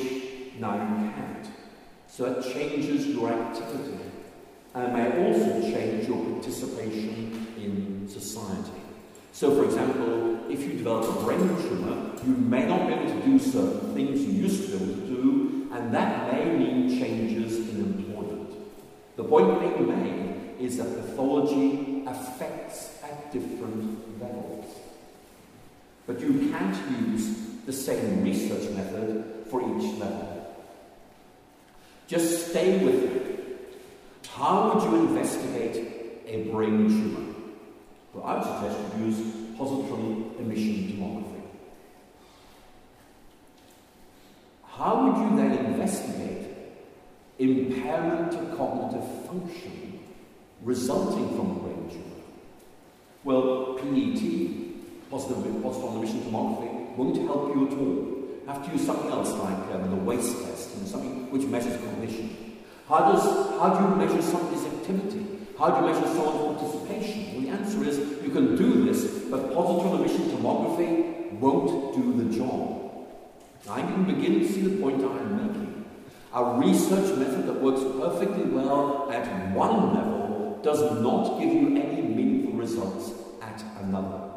[0.59, 1.49] now you can't.
[2.09, 3.99] So it changes your activity
[4.75, 8.88] and may also change your participation in society.
[9.33, 13.27] So, for example, if you develop a brain tumour, you may not be able to
[13.27, 17.69] do certain things you used to be able to do, and that may mean changes
[17.69, 18.51] in employment.
[19.17, 24.67] The point being made is that pathology affects at different levels.
[26.07, 27.37] But you can't use
[27.67, 30.57] the same research method for each level.
[32.07, 33.29] Just stay with it.
[34.29, 37.35] How would you investigate a brain tumour?
[38.13, 39.19] Well, I would suggest you use
[39.59, 41.43] positron emission tomography.
[44.65, 46.49] How would you then investigate
[47.39, 50.01] impairment to cognitive function
[50.63, 52.23] resulting from brain tumour?
[53.25, 58.19] Well, PET, positive, positron emission tomography, won't help you at all.
[58.43, 61.79] You have to use something else like um, the WAIS test, and something which measures
[61.81, 62.57] cognition.
[62.89, 63.23] How, does,
[63.61, 65.27] how do you measure somebody's activity?
[65.59, 67.38] How do you measure someone's participation?
[67.49, 73.07] The answer is you can do this, but positron emission tomography won't do the job.
[73.71, 75.87] I can begin to see the point I am making.
[76.35, 82.03] A research method that works perfectly well at one level does not give you any
[82.03, 84.29] meaningful results at another.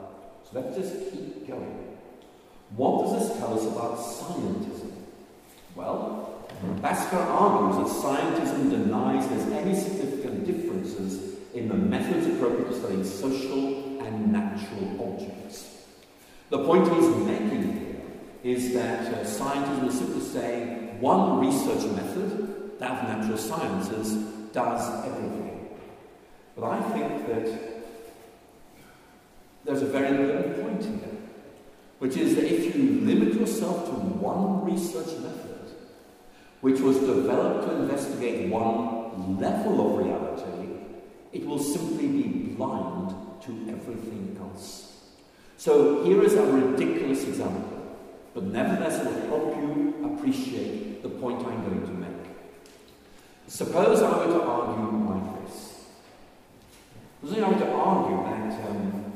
[0.46, 1.98] So let's just keep going.
[2.78, 4.94] What does this tell us about scientism?
[5.76, 6.48] Well,
[6.82, 8.91] Bhaskar argues that scientism denies
[11.54, 15.86] in the methods appropriate to studying social and natural objects.
[16.50, 17.64] The point he's making
[18.44, 24.14] here is that uh, scientism is simply say one research method, that of natural sciences,
[24.54, 25.70] does everything.
[26.56, 27.72] But I think that
[29.64, 31.18] there's a very important point here,
[32.00, 35.76] which is that if you limit yourself to one research method,
[36.62, 40.61] which was developed to investigate one level of reality,
[41.34, 44.92] it will simply be blind to everything else.
[45.58, 47.82] So here is a ridiculous example.
[48.34, 52.10] But nevertheless, will help you appreciate the point I'm going to make.
[53.48, 55.86] Suppose I were to argue like this.
[57.20, 59.14] Suppose I were to argue that um,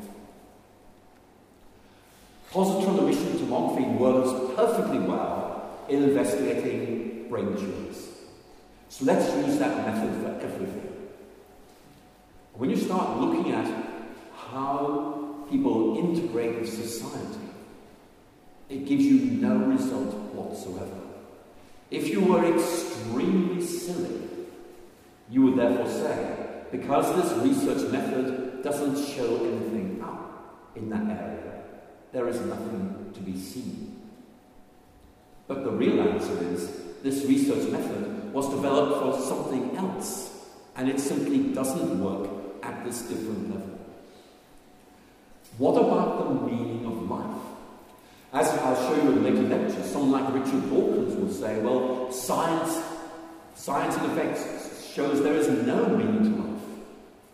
[2.52, 8.10] positron emission tomography works perfectly well in investigating brain tumors.
[8.90, 10.95] So let's use that method for everything.
[12.58, 13.68] When you start looking at
[14.34, 17.50] how people integrate with society,
[18.70, 21.02] it gives you no result whatsoever.
[21.92, 24.22] If you were extremely silly,
[25.30, 26.36] you would therefore say,
[26.72, 31.62] because this research method doesn't show anything up in that area,
[32.14, 34.00] there is nothing to be seen.
[35.48, 36.72] But the real answer is
[37.04, 40.48] this research method was developed for something else,
[40.78, 42.35] and it simply doesn't work
[42.66, 43.80] at this different level.
[45.58, 47.42] What about the meaning of life?
[48.34, 52.84] As I'll show you in later lectures, someone like Richard Dawkins will say, well, science,
[53.56, 54.40] science in effect
[54.94, 56.62] shows there is no meaning to life.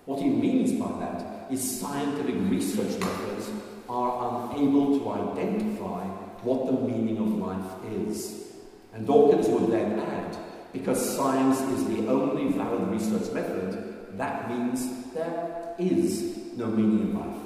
[0.05, 3.49] What he means by that is scientific research methods
[3.89, 6.05] are unable to identify
[6.43, 8.51] what the meaning of life is.
[8.93, 10.38] And Dawkins would then add,
[10.73, 17.20] because science is the only valid research method, that means there is no meaning in
[17.20, 17.41] life.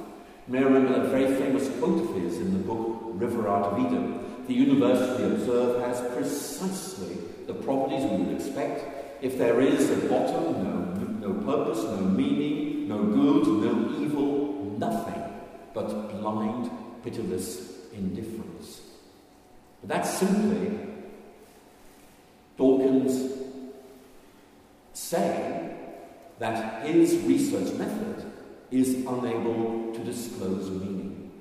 [0.47, 3.79] You may remember that very famous quote of his in the book River Out of
[3.79, 4.45] Eden.
[4.47, 9.23] The universe, we observe, has precisely the properties we would expect.
[9.23, 15.23] If there is a bottom, no, no purpose, no meaning, no good, no evil, nothing
[15.73, 16.69] but blind,
[17.03, 18.81] pitiless indifference.
[19.81, 20.79] But that's simply
[22.57, 23.33] Dawkins
[24.93, 25.64] saying
[26.39, 28.31] that his research method
[28.71, 31.31] is unable to disclose meaning.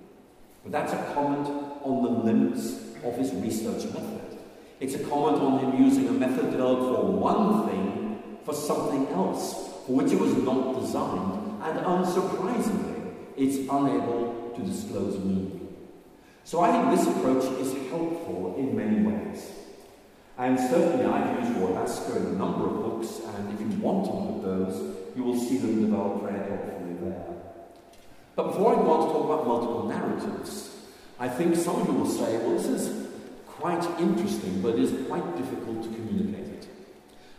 [0.62, 1.48] But that's a comment
[1.82, 4.38] on the limits of his research method.
[4.80, 9.70] It's a comment on him using a method developed for one thing for something else
[9.86, 15.76] for which it was not designed, and unsurprisingly, it's unable to disclose meaning.
[16.44, 19.50] So I think this approach is helpful in many ways.
[20.36, 24.12] And certainly I've used Bhaskar in a number of books, and if you want to
[24.12, 27.24] look those, you will see them develop very helpfully there.
[28.34, 30.76] But before I go on to talk about multiple narratives,
[31.20, 33.08] I think some of you will say, well, this is
[33.46, 36.68] quite interesting, but it is quite difficult to communicate it.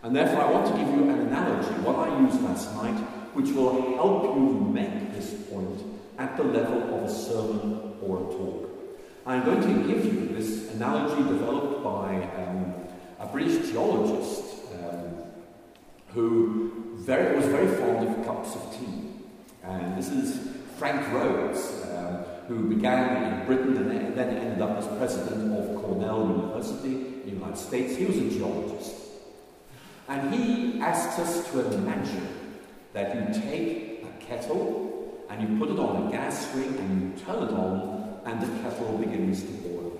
[0.03, 2.97] And therefore, I want to give you an analogy, what I used last night,
[3.33, 5.81] which will help you make this point
[6.17, 8.69] at the level of a sermon or a talk.
[9.25, 12.84] I'm going to give you this analogy developed by um,
[13.25, 15.23] a British geologist um,
[16.09, 19.09] who very, was very fond of cups of tea.
[19.63, 20.47] And this is
[20.77, 22.17] Frank Rhodes, um,
[22.47, 27.31] who began in Britain and then ended up as president of Cornell University in the
[27.31, 27.95] United States.
[27.95, 28.95] He was a geologist.
[30.07, 32.27] And he asked us to imagine
[32.93, 37.25] that you take a kettle and you put it on a gas ring and you
[37.25, 39.99] turn it on and the kettle begins to boil.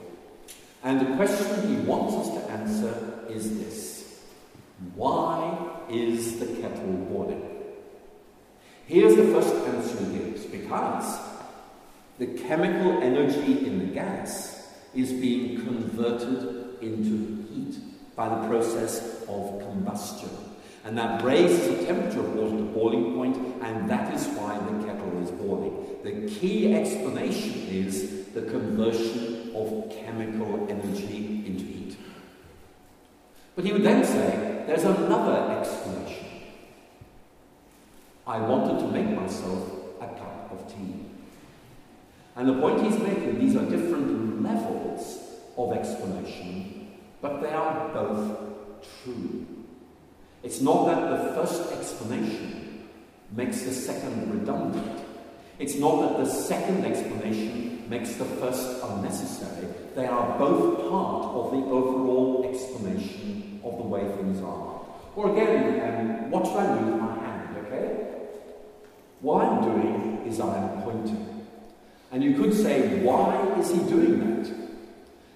[0.83, 4.21] And the question he wants us to answer is this
[4.95, 5.57] Why
[5.89, 7.41] is the kettle boiling?
[8.87, 11.19] Here's the first answer he gives because
[12.19, 17.77] the chemical energy in the gas is being converted into heat
[18.15, 20.29] by the process of combustion.
[20.85, 24.85] And that raises the temperature of water to boiling point, and that is why the
[24.85, 25.97] kettle is boiling.
[26.03, 31.64] The key explanation is the conversion of chemical energy into.
[33.55, 36.27] But he would then say, there's another explanation.
[38.27, 41.05] I wanted to make myself a cup of tea.
[42.35, 45.19] And the point he's making, these are different levels
[45.57, 46.91] of explanation,
[47.21, 48.37] but they are both
[49.03, 49.45] true.
[50.43, 52.87] It's not that the first explanation
[53.31, 55.01] makes the second redundant.
[55.57, 59.67] It's not that the second explanation makes the first unnecessary.
[59.95, 62.14] They are both part of the overall
[62.55, 64.81] explanation of the way things are.
[65.15, 68.07] Or again, um, what should I do with my hand, okay?
[69.21, 71.47] What I'm doing is I'm pointing.
[72.11, 74.53] And you could say, why is he doing that?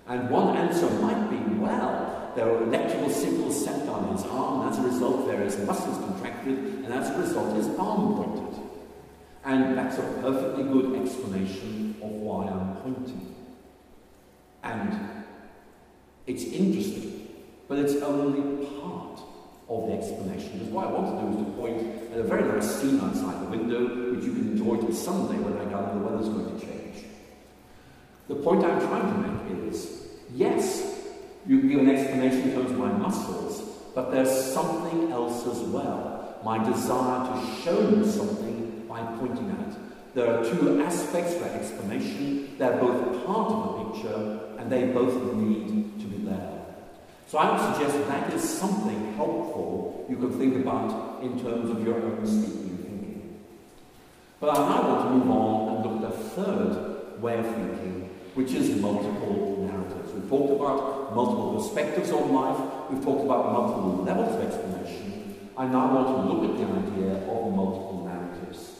[0.07, 4.69] And one answer might be, well, there are electrical signals sent on his arm, and
[4.71, 8.63] as a result, there is muscles contracted, and as a result, his arm pointed.
[9.45, 13.35] And that's a perfectly good explanation of why I'm pointing.
[14.63, 15.18] And
[16.29, 17.27] it's interesting,
[17.67, 19.19] but it's only part
[19.67, 20.59] of the explanation.
[20.59, 23.41] Because what I want to do is to point at a very nice scene outside
[23.41, 26.63] the window, which you can enjoy till Sunday when I gather the weather's going to
[26.63, 27.05] change.
[28.27, 31.01] The point I'm trying to make is, yes,
[31.47, 33.61] you can give an explanation in terms of my muscles,
[33.95, 36.39] but there's something else as well.
[36.43, 39.67] My desire to show you something by pointing at.
[39.67, 39.77] It.
[40.13, 42.55] There are two aspects for explanation.
[42.59, 45.88] They're both part of the picture, and they both need.
[47.29, 51.85] So I would suggest that is something helpful you can think about in terms of
[51.85, 53.45] your own speaking thinking.
[54.39, 58.09] But I now want to move on and look at a third way of thinking,
[58.33, 60.11] which is multiple narratives.
[60.11, 65.51] We've talked about multiple perspectives on life, we've talked about multiple levels of explanation.
[65.55, 68.71] I now want to look at the idea of multiple narratives.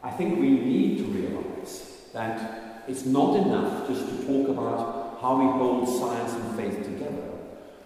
[0.00, 5.36] I think we need to realize that it's not enough just to talk about how
[5.36, 7.30] we hold science and faith together,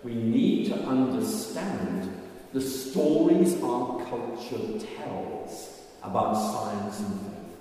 [0.03, 2.12] we need to understand
[2.53, 7.57] the stories our culture tells about science and faith.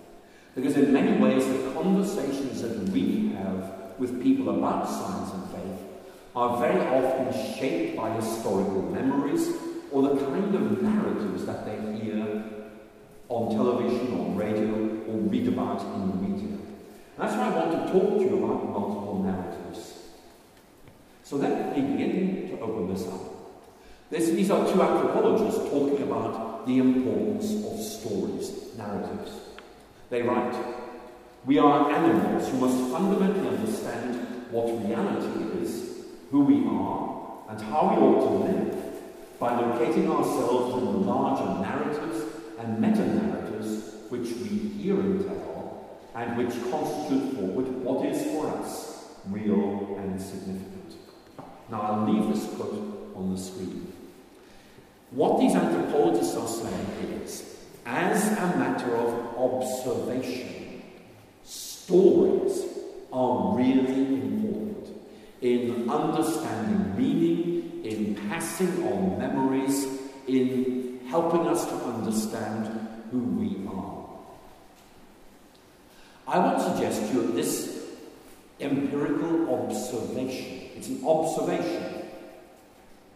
[0.55, 5.88] Because in many ways, the conversations that we have with people about science and faith
[6.36, 9.47] are very often shaped by historical memories
[9.91, 12.43] or the kind of narratives that they hear
[13.30, 14.73] on television, on radio,
[15.05, 16.57] or read about in the media.
[17.19, 19.66] That's why I want to talk to you about multiple narratives.
[21.28, 23.19] So let me begin to open this up.
[24.09, 29.32] This, these are two anthropologists talking about the importance of stories, narratives.
[30.09, 30.55] They write,
[31.45, 37.93] We are animals who must fundamentally understand what reality is, who we are, and how
[37.93, 42.23] we ought to live by locating ourselves in the larger narratives
[42.57, 49.09] and meta-narratives which we hear and tell, and which constitute forward what is for us
[49.30, 50.76] real and significant.
[51.70, 53.91] Now, I'll leave this quote on the screen.
[55.11, 60.82] What these anthropologists are saying is, as a matter of observation,
[61.43, 62.63] stories
[63.11, 64.88] are really important
[65.41, 69.88] in understanding meaning, in passing on memories,
[70.28, 74.05] in helping us to understand who we are.
[76.28, 77.86] I would suggest to you this
[78.59, 82.03] empirical observation it's an observation,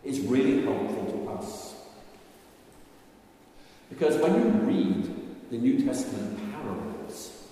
[0.03, 1.75] is really helpful to us.
[3.89, 7.45] Because when you read the New Testament parables,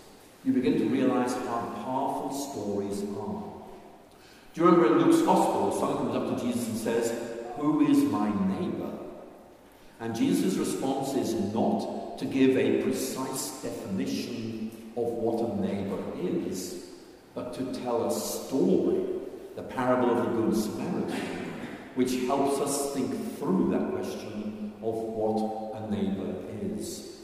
[0.43, 3.43] you begin to realize how powerful stories are.
[4.55, 7.13] Do you remember in Luke's Gospel, someone comes up to Jesus and says,
[7.57, 8.89] Who is my neighbor?
[9.99, 16.85] And Jesus' response is not to give a precise definition of what a neighbor is,
[17.35, 19.18] but to tell a story
[19.55, 21.11] the parable of the Good Samaritan,
[21.95, 26.33] which helps us think through that question of what a neighbour
[26.75, 27.17] is.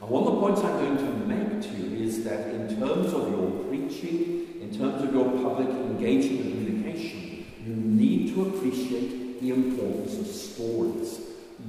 [0.00, 3.12] And one of the points I'm going to make to you is that in terms
[3.12, 9.40] of your preaching, in terms of your public engagement and communication, you need to appreciate
[9.40, 11.20] the importance of stories.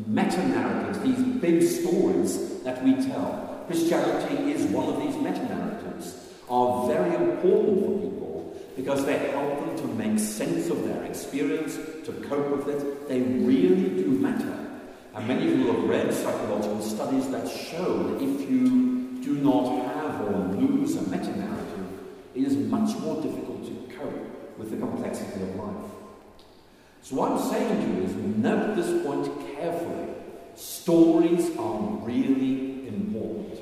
[0.05, 3.63] Meta narratives, these big stories that we tell.
[3.67, 6.15] Christianity is one of these meta narratives,
[6.49, 8.18] are very important for people
[8.79, 11.75] because they help them to make sense of their experience,
[12.05, 13.09] to cope with it.
[13.09, 14.57] They really do matter.
[15.13, 19.85] And many of you have read psychological studies that show that if you do not
[19.85, 21.87] have or lose a meta narrative,
[22.33, 25.91] it is much more difficult to cope with the complexity of life.
[27.01, 30.07] So, what I'm saying to you is note this point carefully.
[30.55, 33.59] Stories are really important.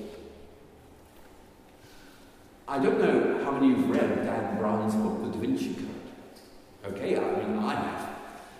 [2.69, 5.73] I don't know how many of you have read Dan Brown's book, The Da Vinci
[5.73, 6.91] Code.
[6.91, 8.09] Okay, I mean, I have.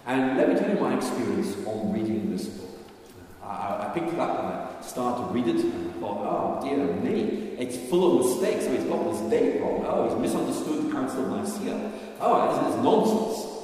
[0.06, 2.70] And let me tell you my experience on reading this book.
[3.44, 6.78] I, I picked it up and I started to read it and thought, oh dear
[6.78, 8.64] me, it's full of mistakes.
[8.64, 9.84] So he's got this date wrong.
[9.86, 11.92] Oh, he's misunderstood the Council of Nicaea.
[12.22, 13.58] Oh, this is nonsense.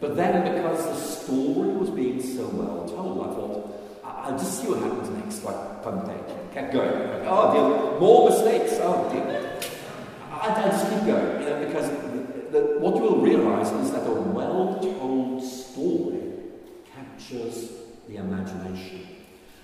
[0.00, 4.68] But then, because the story was being so well told, I thought, I'll just see
[4.68, 5.44] what happens next.
[5.44, 6.20] Like, fun day.
[6.54, 6.92] Kept going.
[7.26, 8.78] Oh dear, more mistakes.
[8.80, 9.60] Oh dear.
[10.32, 13.92] I, I just keep going, you know, because the, the, what you will realize is
[13.92, 16.20] that a well told story
[16.94, 17.72] captures
[18.08, 19.06] the imagination.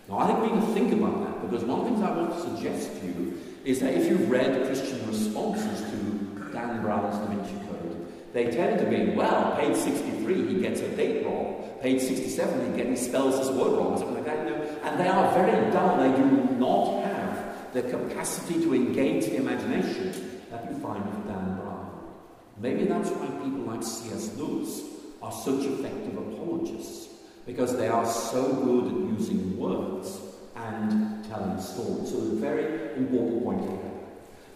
[0.08, 2.34] Now, I think we can think about that because one of the things I want
[2.34, 7.26] to suggest to you is that if you've read Christian responses to Dan Brown's Da
[7.26, 7.73] Vinci Code,
[8.34, 11.70] they tend to be, well, page 63, he gets a date wrong.
[11.80, 14.48] Page 67, he, gets, he spells this word wrong, something like that.
[14.48, 14.62] You know?
[14.82, 15.96] And they are very dull.
[15.98, 21.58] They do not have the capacity to engage the imagination that you find with Dan
[21.58, 21.90] Brown.
[22.58, 24.36] Maybe that's why people like C.S.
[24.36, 24.82] Lewis
[25.22, 27.14] are such effective apologists,
[27.46, 30.20] because they are so good at using words
[30.56, 32.10] and telling stories.
[32.10, 33.90] So it's a very important point here.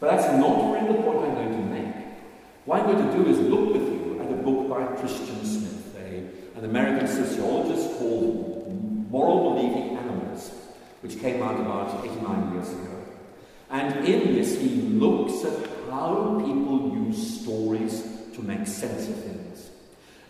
[0.01, 1.98] But that's not really the point I'm going to make.
[2.69, 5.97] What I'm going to do is look with you at a book by Christian Smith,
[5.97, 10.51] a, an American sociologist called Moral Believing Animals,
[11.01, 13.05] which came out about 89 years ago.
[13.71, 18.03] And in this, he looks at how people use stories
[18.35, 19.71] to make sense of things.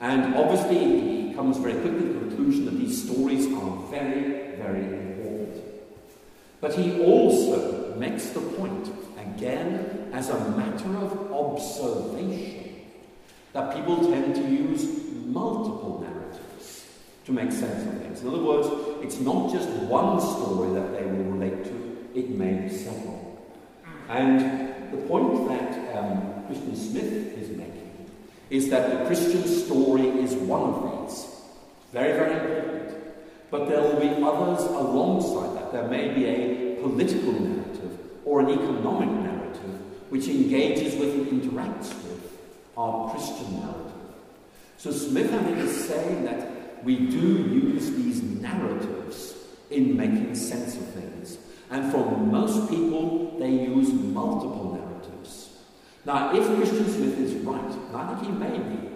[0.00, 4.84] And obviously, he comes very quickly to the conclusion that these stories are very, very
[4.84, 5.64] important.
[6.60, 12.86] But he also makes the point, again, as a matter of observation,
[13.52, 14.84] that people tend to use
[15.26, 16.86] multiple narratives
[17.24, 18.22] to make sense of things.
[18.22, 18.68] In other words,
[19.02, 23.18] it's not just one story that they will relate to, it may be several.
[24.08, 28.10] And the point that um, Christian Smith is making
[28.50, 31.26] is that the Christian story is one of these.
[31.92, 32.96] Very, very important.
[33.50, 35.72] But there will be others alongside that.
[35.72, 39.27] There may be a political narrative or an economic narrative
[40.08, 42.38] which engages with and interacts with
[42.76, 43.92] our Christian narrative.
[44.76, 49.34] So Smith, I think, is saying that we do use these narratives
[49.70, 51.38] in making sense of things.
[51.70, 55.50] And for most people, they use multiple narratives.
[56.06, 58.88] Now, if Christian Smith is right, and I think he may be,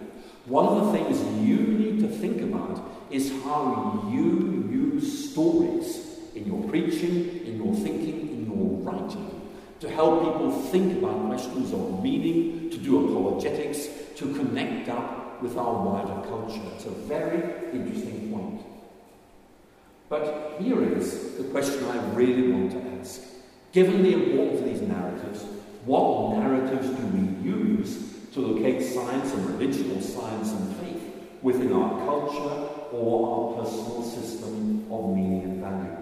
[0.47, 6.47] one of the things you need to think about is how you use stories in
[6.47, 9.42] your preaching, in your thinking, in your writing,
[9.83, 15.57] to help people think about questions of meaning, to do apologetics, to connect up with
[15.57, 16.63] our wider culture.
[16.77, 18.63] It's a very interesting point.
[20.09, 23.23] But here is the question I really want to ask.
[23.73, 25.43] Given the importance of these narratives,
[25.85, 31.03] what narratives do we use to locate science and religion or science and faith
[31.43, 35.97] within our culture or our personal system of meaning and value?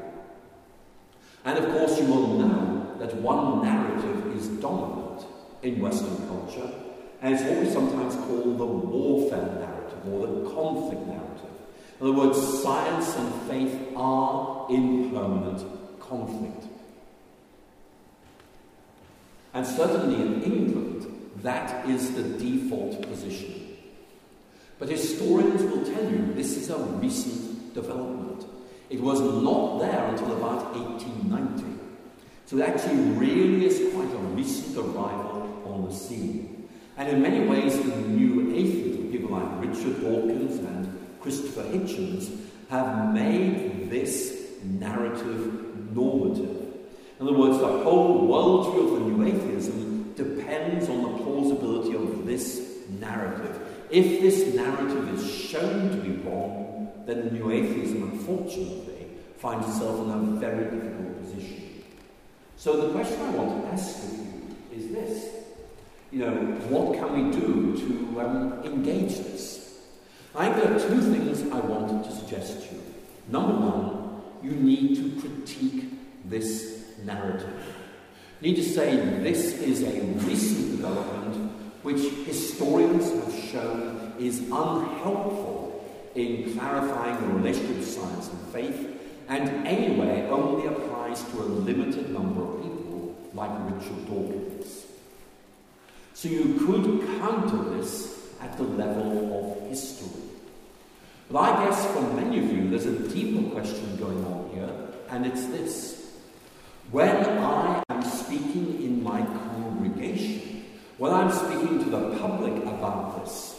[1.46, 5.24] And of course, you will know that one narrative is dominant
[5.62, 6.70] in Western culture,
[7.22, 11.50] and it's what we sometimes call the warfare narrative or the conflict narrative.
[12.00, 15.64] In other words, science and faith are in permanent
[15.98, 16.64] conflict.
[19.52, 23.76] And certainly in England, that is the default position.
[24.78, 28.46] But historians will tell you this is a recent development.
[28.88, 31.79] It was not there until about 1890.
[32.50, 36.68] So actually really is quite a recent arrival on the scene.
[36.96, 42.36] And in many ways, the new atheism, people like Richard Dawkins and Christopher Hitchens
[42.68, 46.74] have made this narrative normative.
[47.20, 52.26] In other words, the whole worldview of the new atheism depends on the plausibility of
[52.26, 52.66] this
[52.98, 53.60] narrative.
[53.90, 60.00] If this narrative is shown to be wrong, then the new atheism, unfortunately, finds itself
[60.00, 61.69] in a very difficult position.
[62.60, 65.34] So the question I want to ask of you is this.
[66.12, 66.30] You know,
[66.68, 69.78] what can we do to um, engage this?
[70.34, 72.82] I think there are two things I wanted to suggest to you.
[73.28, 75.84] Number one, you need to critique
[76.26, 77.64] this narrative.
[78.42, 81.52] You need to say this is a recent development
[81.82, 85.82] which historians have shown is unhelpful
[86.14, 88.99] in clarifying the relationship of science and faith,
[89.30, 94.86] and anyway only applies to a limited number of people, like Richard Dawkins.
[96.14, 100.20] So you could counter this at the level of history.
[101.30, 104.74] But I guess for many of you, there's a deeper question going on here,
[105.10, 106.10] and it's this.
[106.90, 110.64] When I am speaking in my congregation,
[110.98, 113.54] when I'm speaking to the public about this,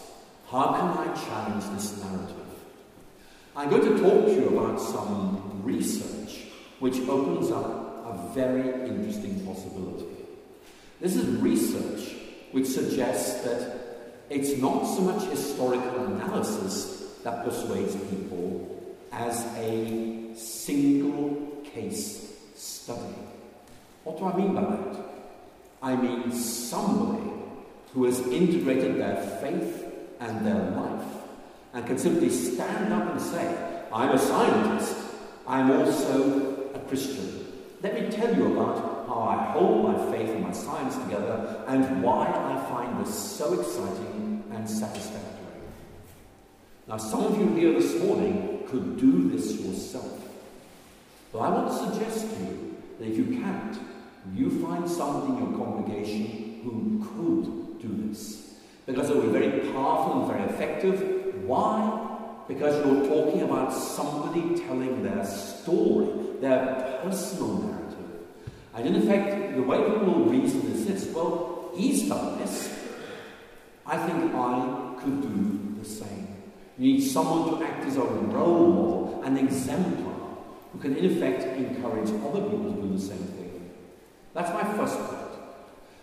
[0.50, 2.36] how can I challenge this narrative?
[3.56, 6.40] I'm going to talk to you about some research
[6.80, 7.66] which opens up
[8.06, 10.06] a very interesting possibility.
[11.00, 12.16] This is research
[12.52, 13.82] which suggests that
[14.30, 18.68] it's not so much historical analysis that persuades people
[19.12, 23.16] as a single case study.
[24.04, 24.98] What do I mean by that?
[25.82, 27.30] I mean somebody
[27.94, 29.86] who has integrated their faith
[30.20, 31.08] and their life
[31.74, 34.96] and can simply stand up and say, I'm a scientist,
[35.52, 37.46] I'm also a Christian.
[37.84, 42.02] Let me tell you about how I hold my faith and my science together and
[42.02, 45.62] why I find this so exciting and satisfactory.
[46.88, 50.24] Now, some of you here this morning could do this yourself.
[51.34, 53.78] But I want to suggest to you that if you can't,
[54.34, 58.54] you find somebody in your congregation who could do this.
[58.86, 61.44] Because it will be very powerful and very effective.
[61.44, 62.11] Why?
[62.54, 66.10] Because you're talking about somebody telling their story,
[66.42, 67.98] their personal narrative.
[68.74, 72.78] And in effect, the way people will reason is this well, he's done this.
[73.86, 76.28] I think I could do the same.
[76.78, 80.14] You need someone to act as a role model, an exemplar,
[80.74, 83.72] who can in effect encourage other people to do the same thing.
[84.34, 85.40] That's my first point.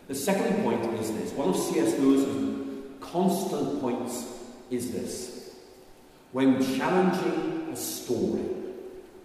[0.07, 1.30] The second point is this.
[1.32, 1.99] One of C.S.
[1.99, 4.26] Lewis's constant points
[4.70, 5.38] is this.
[6.33, 8.45] When challenging a story,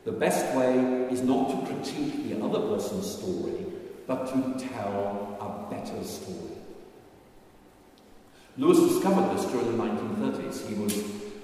[0.05, 0.77] the best way
[1.11, 3.65] is not to critique the other person's story,
[4.07, 6.57] but to tell a better story.
[8.57, 10.67] Lewis discovered this during the 1930s.
[10.67, 10.93] He was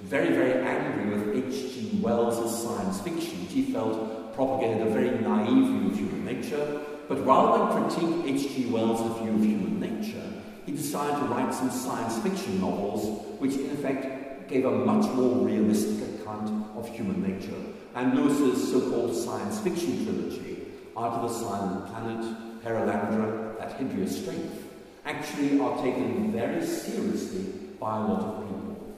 [0.04, 2.00] very, very angry with H.G.
[2.02, 6.82] Wells' science fiction, which he felt propagated a very naive view of human nature.
[7.10, 8.68] But rather than critique H.G.
[8.68, 10.24] Wells' view of human nature,
[10.66, 14.19] he decided to write some science fiction novels, which in effect
[14.50, 17.56] gave a much more realistic account of human nature.
[17.96, 24.64] And Lewis's so-called science fiction trilogy, Out of the Silent Planet, Perelandra, That Hideous Strength,
[25.06, 28.96] actually are taken very seriously by a lot of people.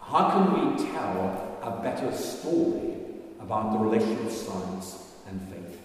[0.00, 2.94] How can we tell a better story
[3.40, 5.80] about the relation of science and faith?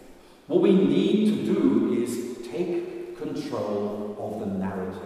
[0.48, 5.02] What we need to do is take control of the narrative.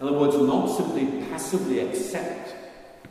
[0.00, 2.54] In other words, not simply passively accept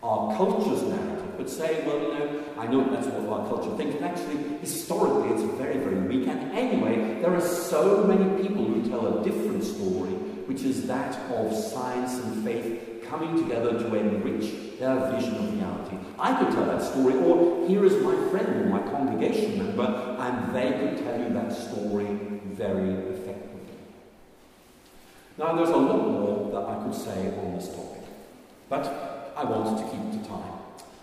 [0.03, 3.95] our culture's narrative, but say, well, you know, I know that's what our culture thinks,
[3.95, 6.27] but actually, historically, it's very, very weak.
[6.27, 10.11] And anyway, there are so many people who tell a different story,
[10.47, 15.97] which is that of science and faith coming together to enrich their vision of reality.
[16.19, 19.85] I could tell that story, or here is my friend or my congregation member,
[20.19, 22.07] and they could tell you that story
[22.45, 23.61] very effectively.
[25.37, 28.03] Now, there's a lot more that I could say on this topic,
[28.69, 29.06] but
[29.37, 30.53] I wanted to keep to time.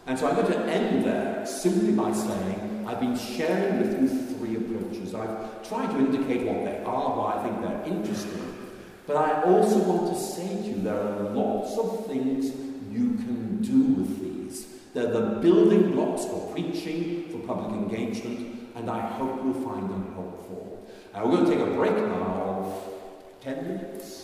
[0.08, 4.08] And so I'm going to end there simply by saying I've been sharing with you
[4.34, 5.14] three approaches.
[5.14, 8.72] I've tried to indicate what they are, why I think they're interesting,
[9.06, 12.46] but I also want to say to you there are lots of things
[12.90, 14.66] you can do with these.
[14.94, 20.12] They're the building blocks for preaching, for public engagement, and I hope you'll find them
[20.14, 20.84] helpful.
[21.14, 24.23] Now we're going to take a break now of 10 minutes.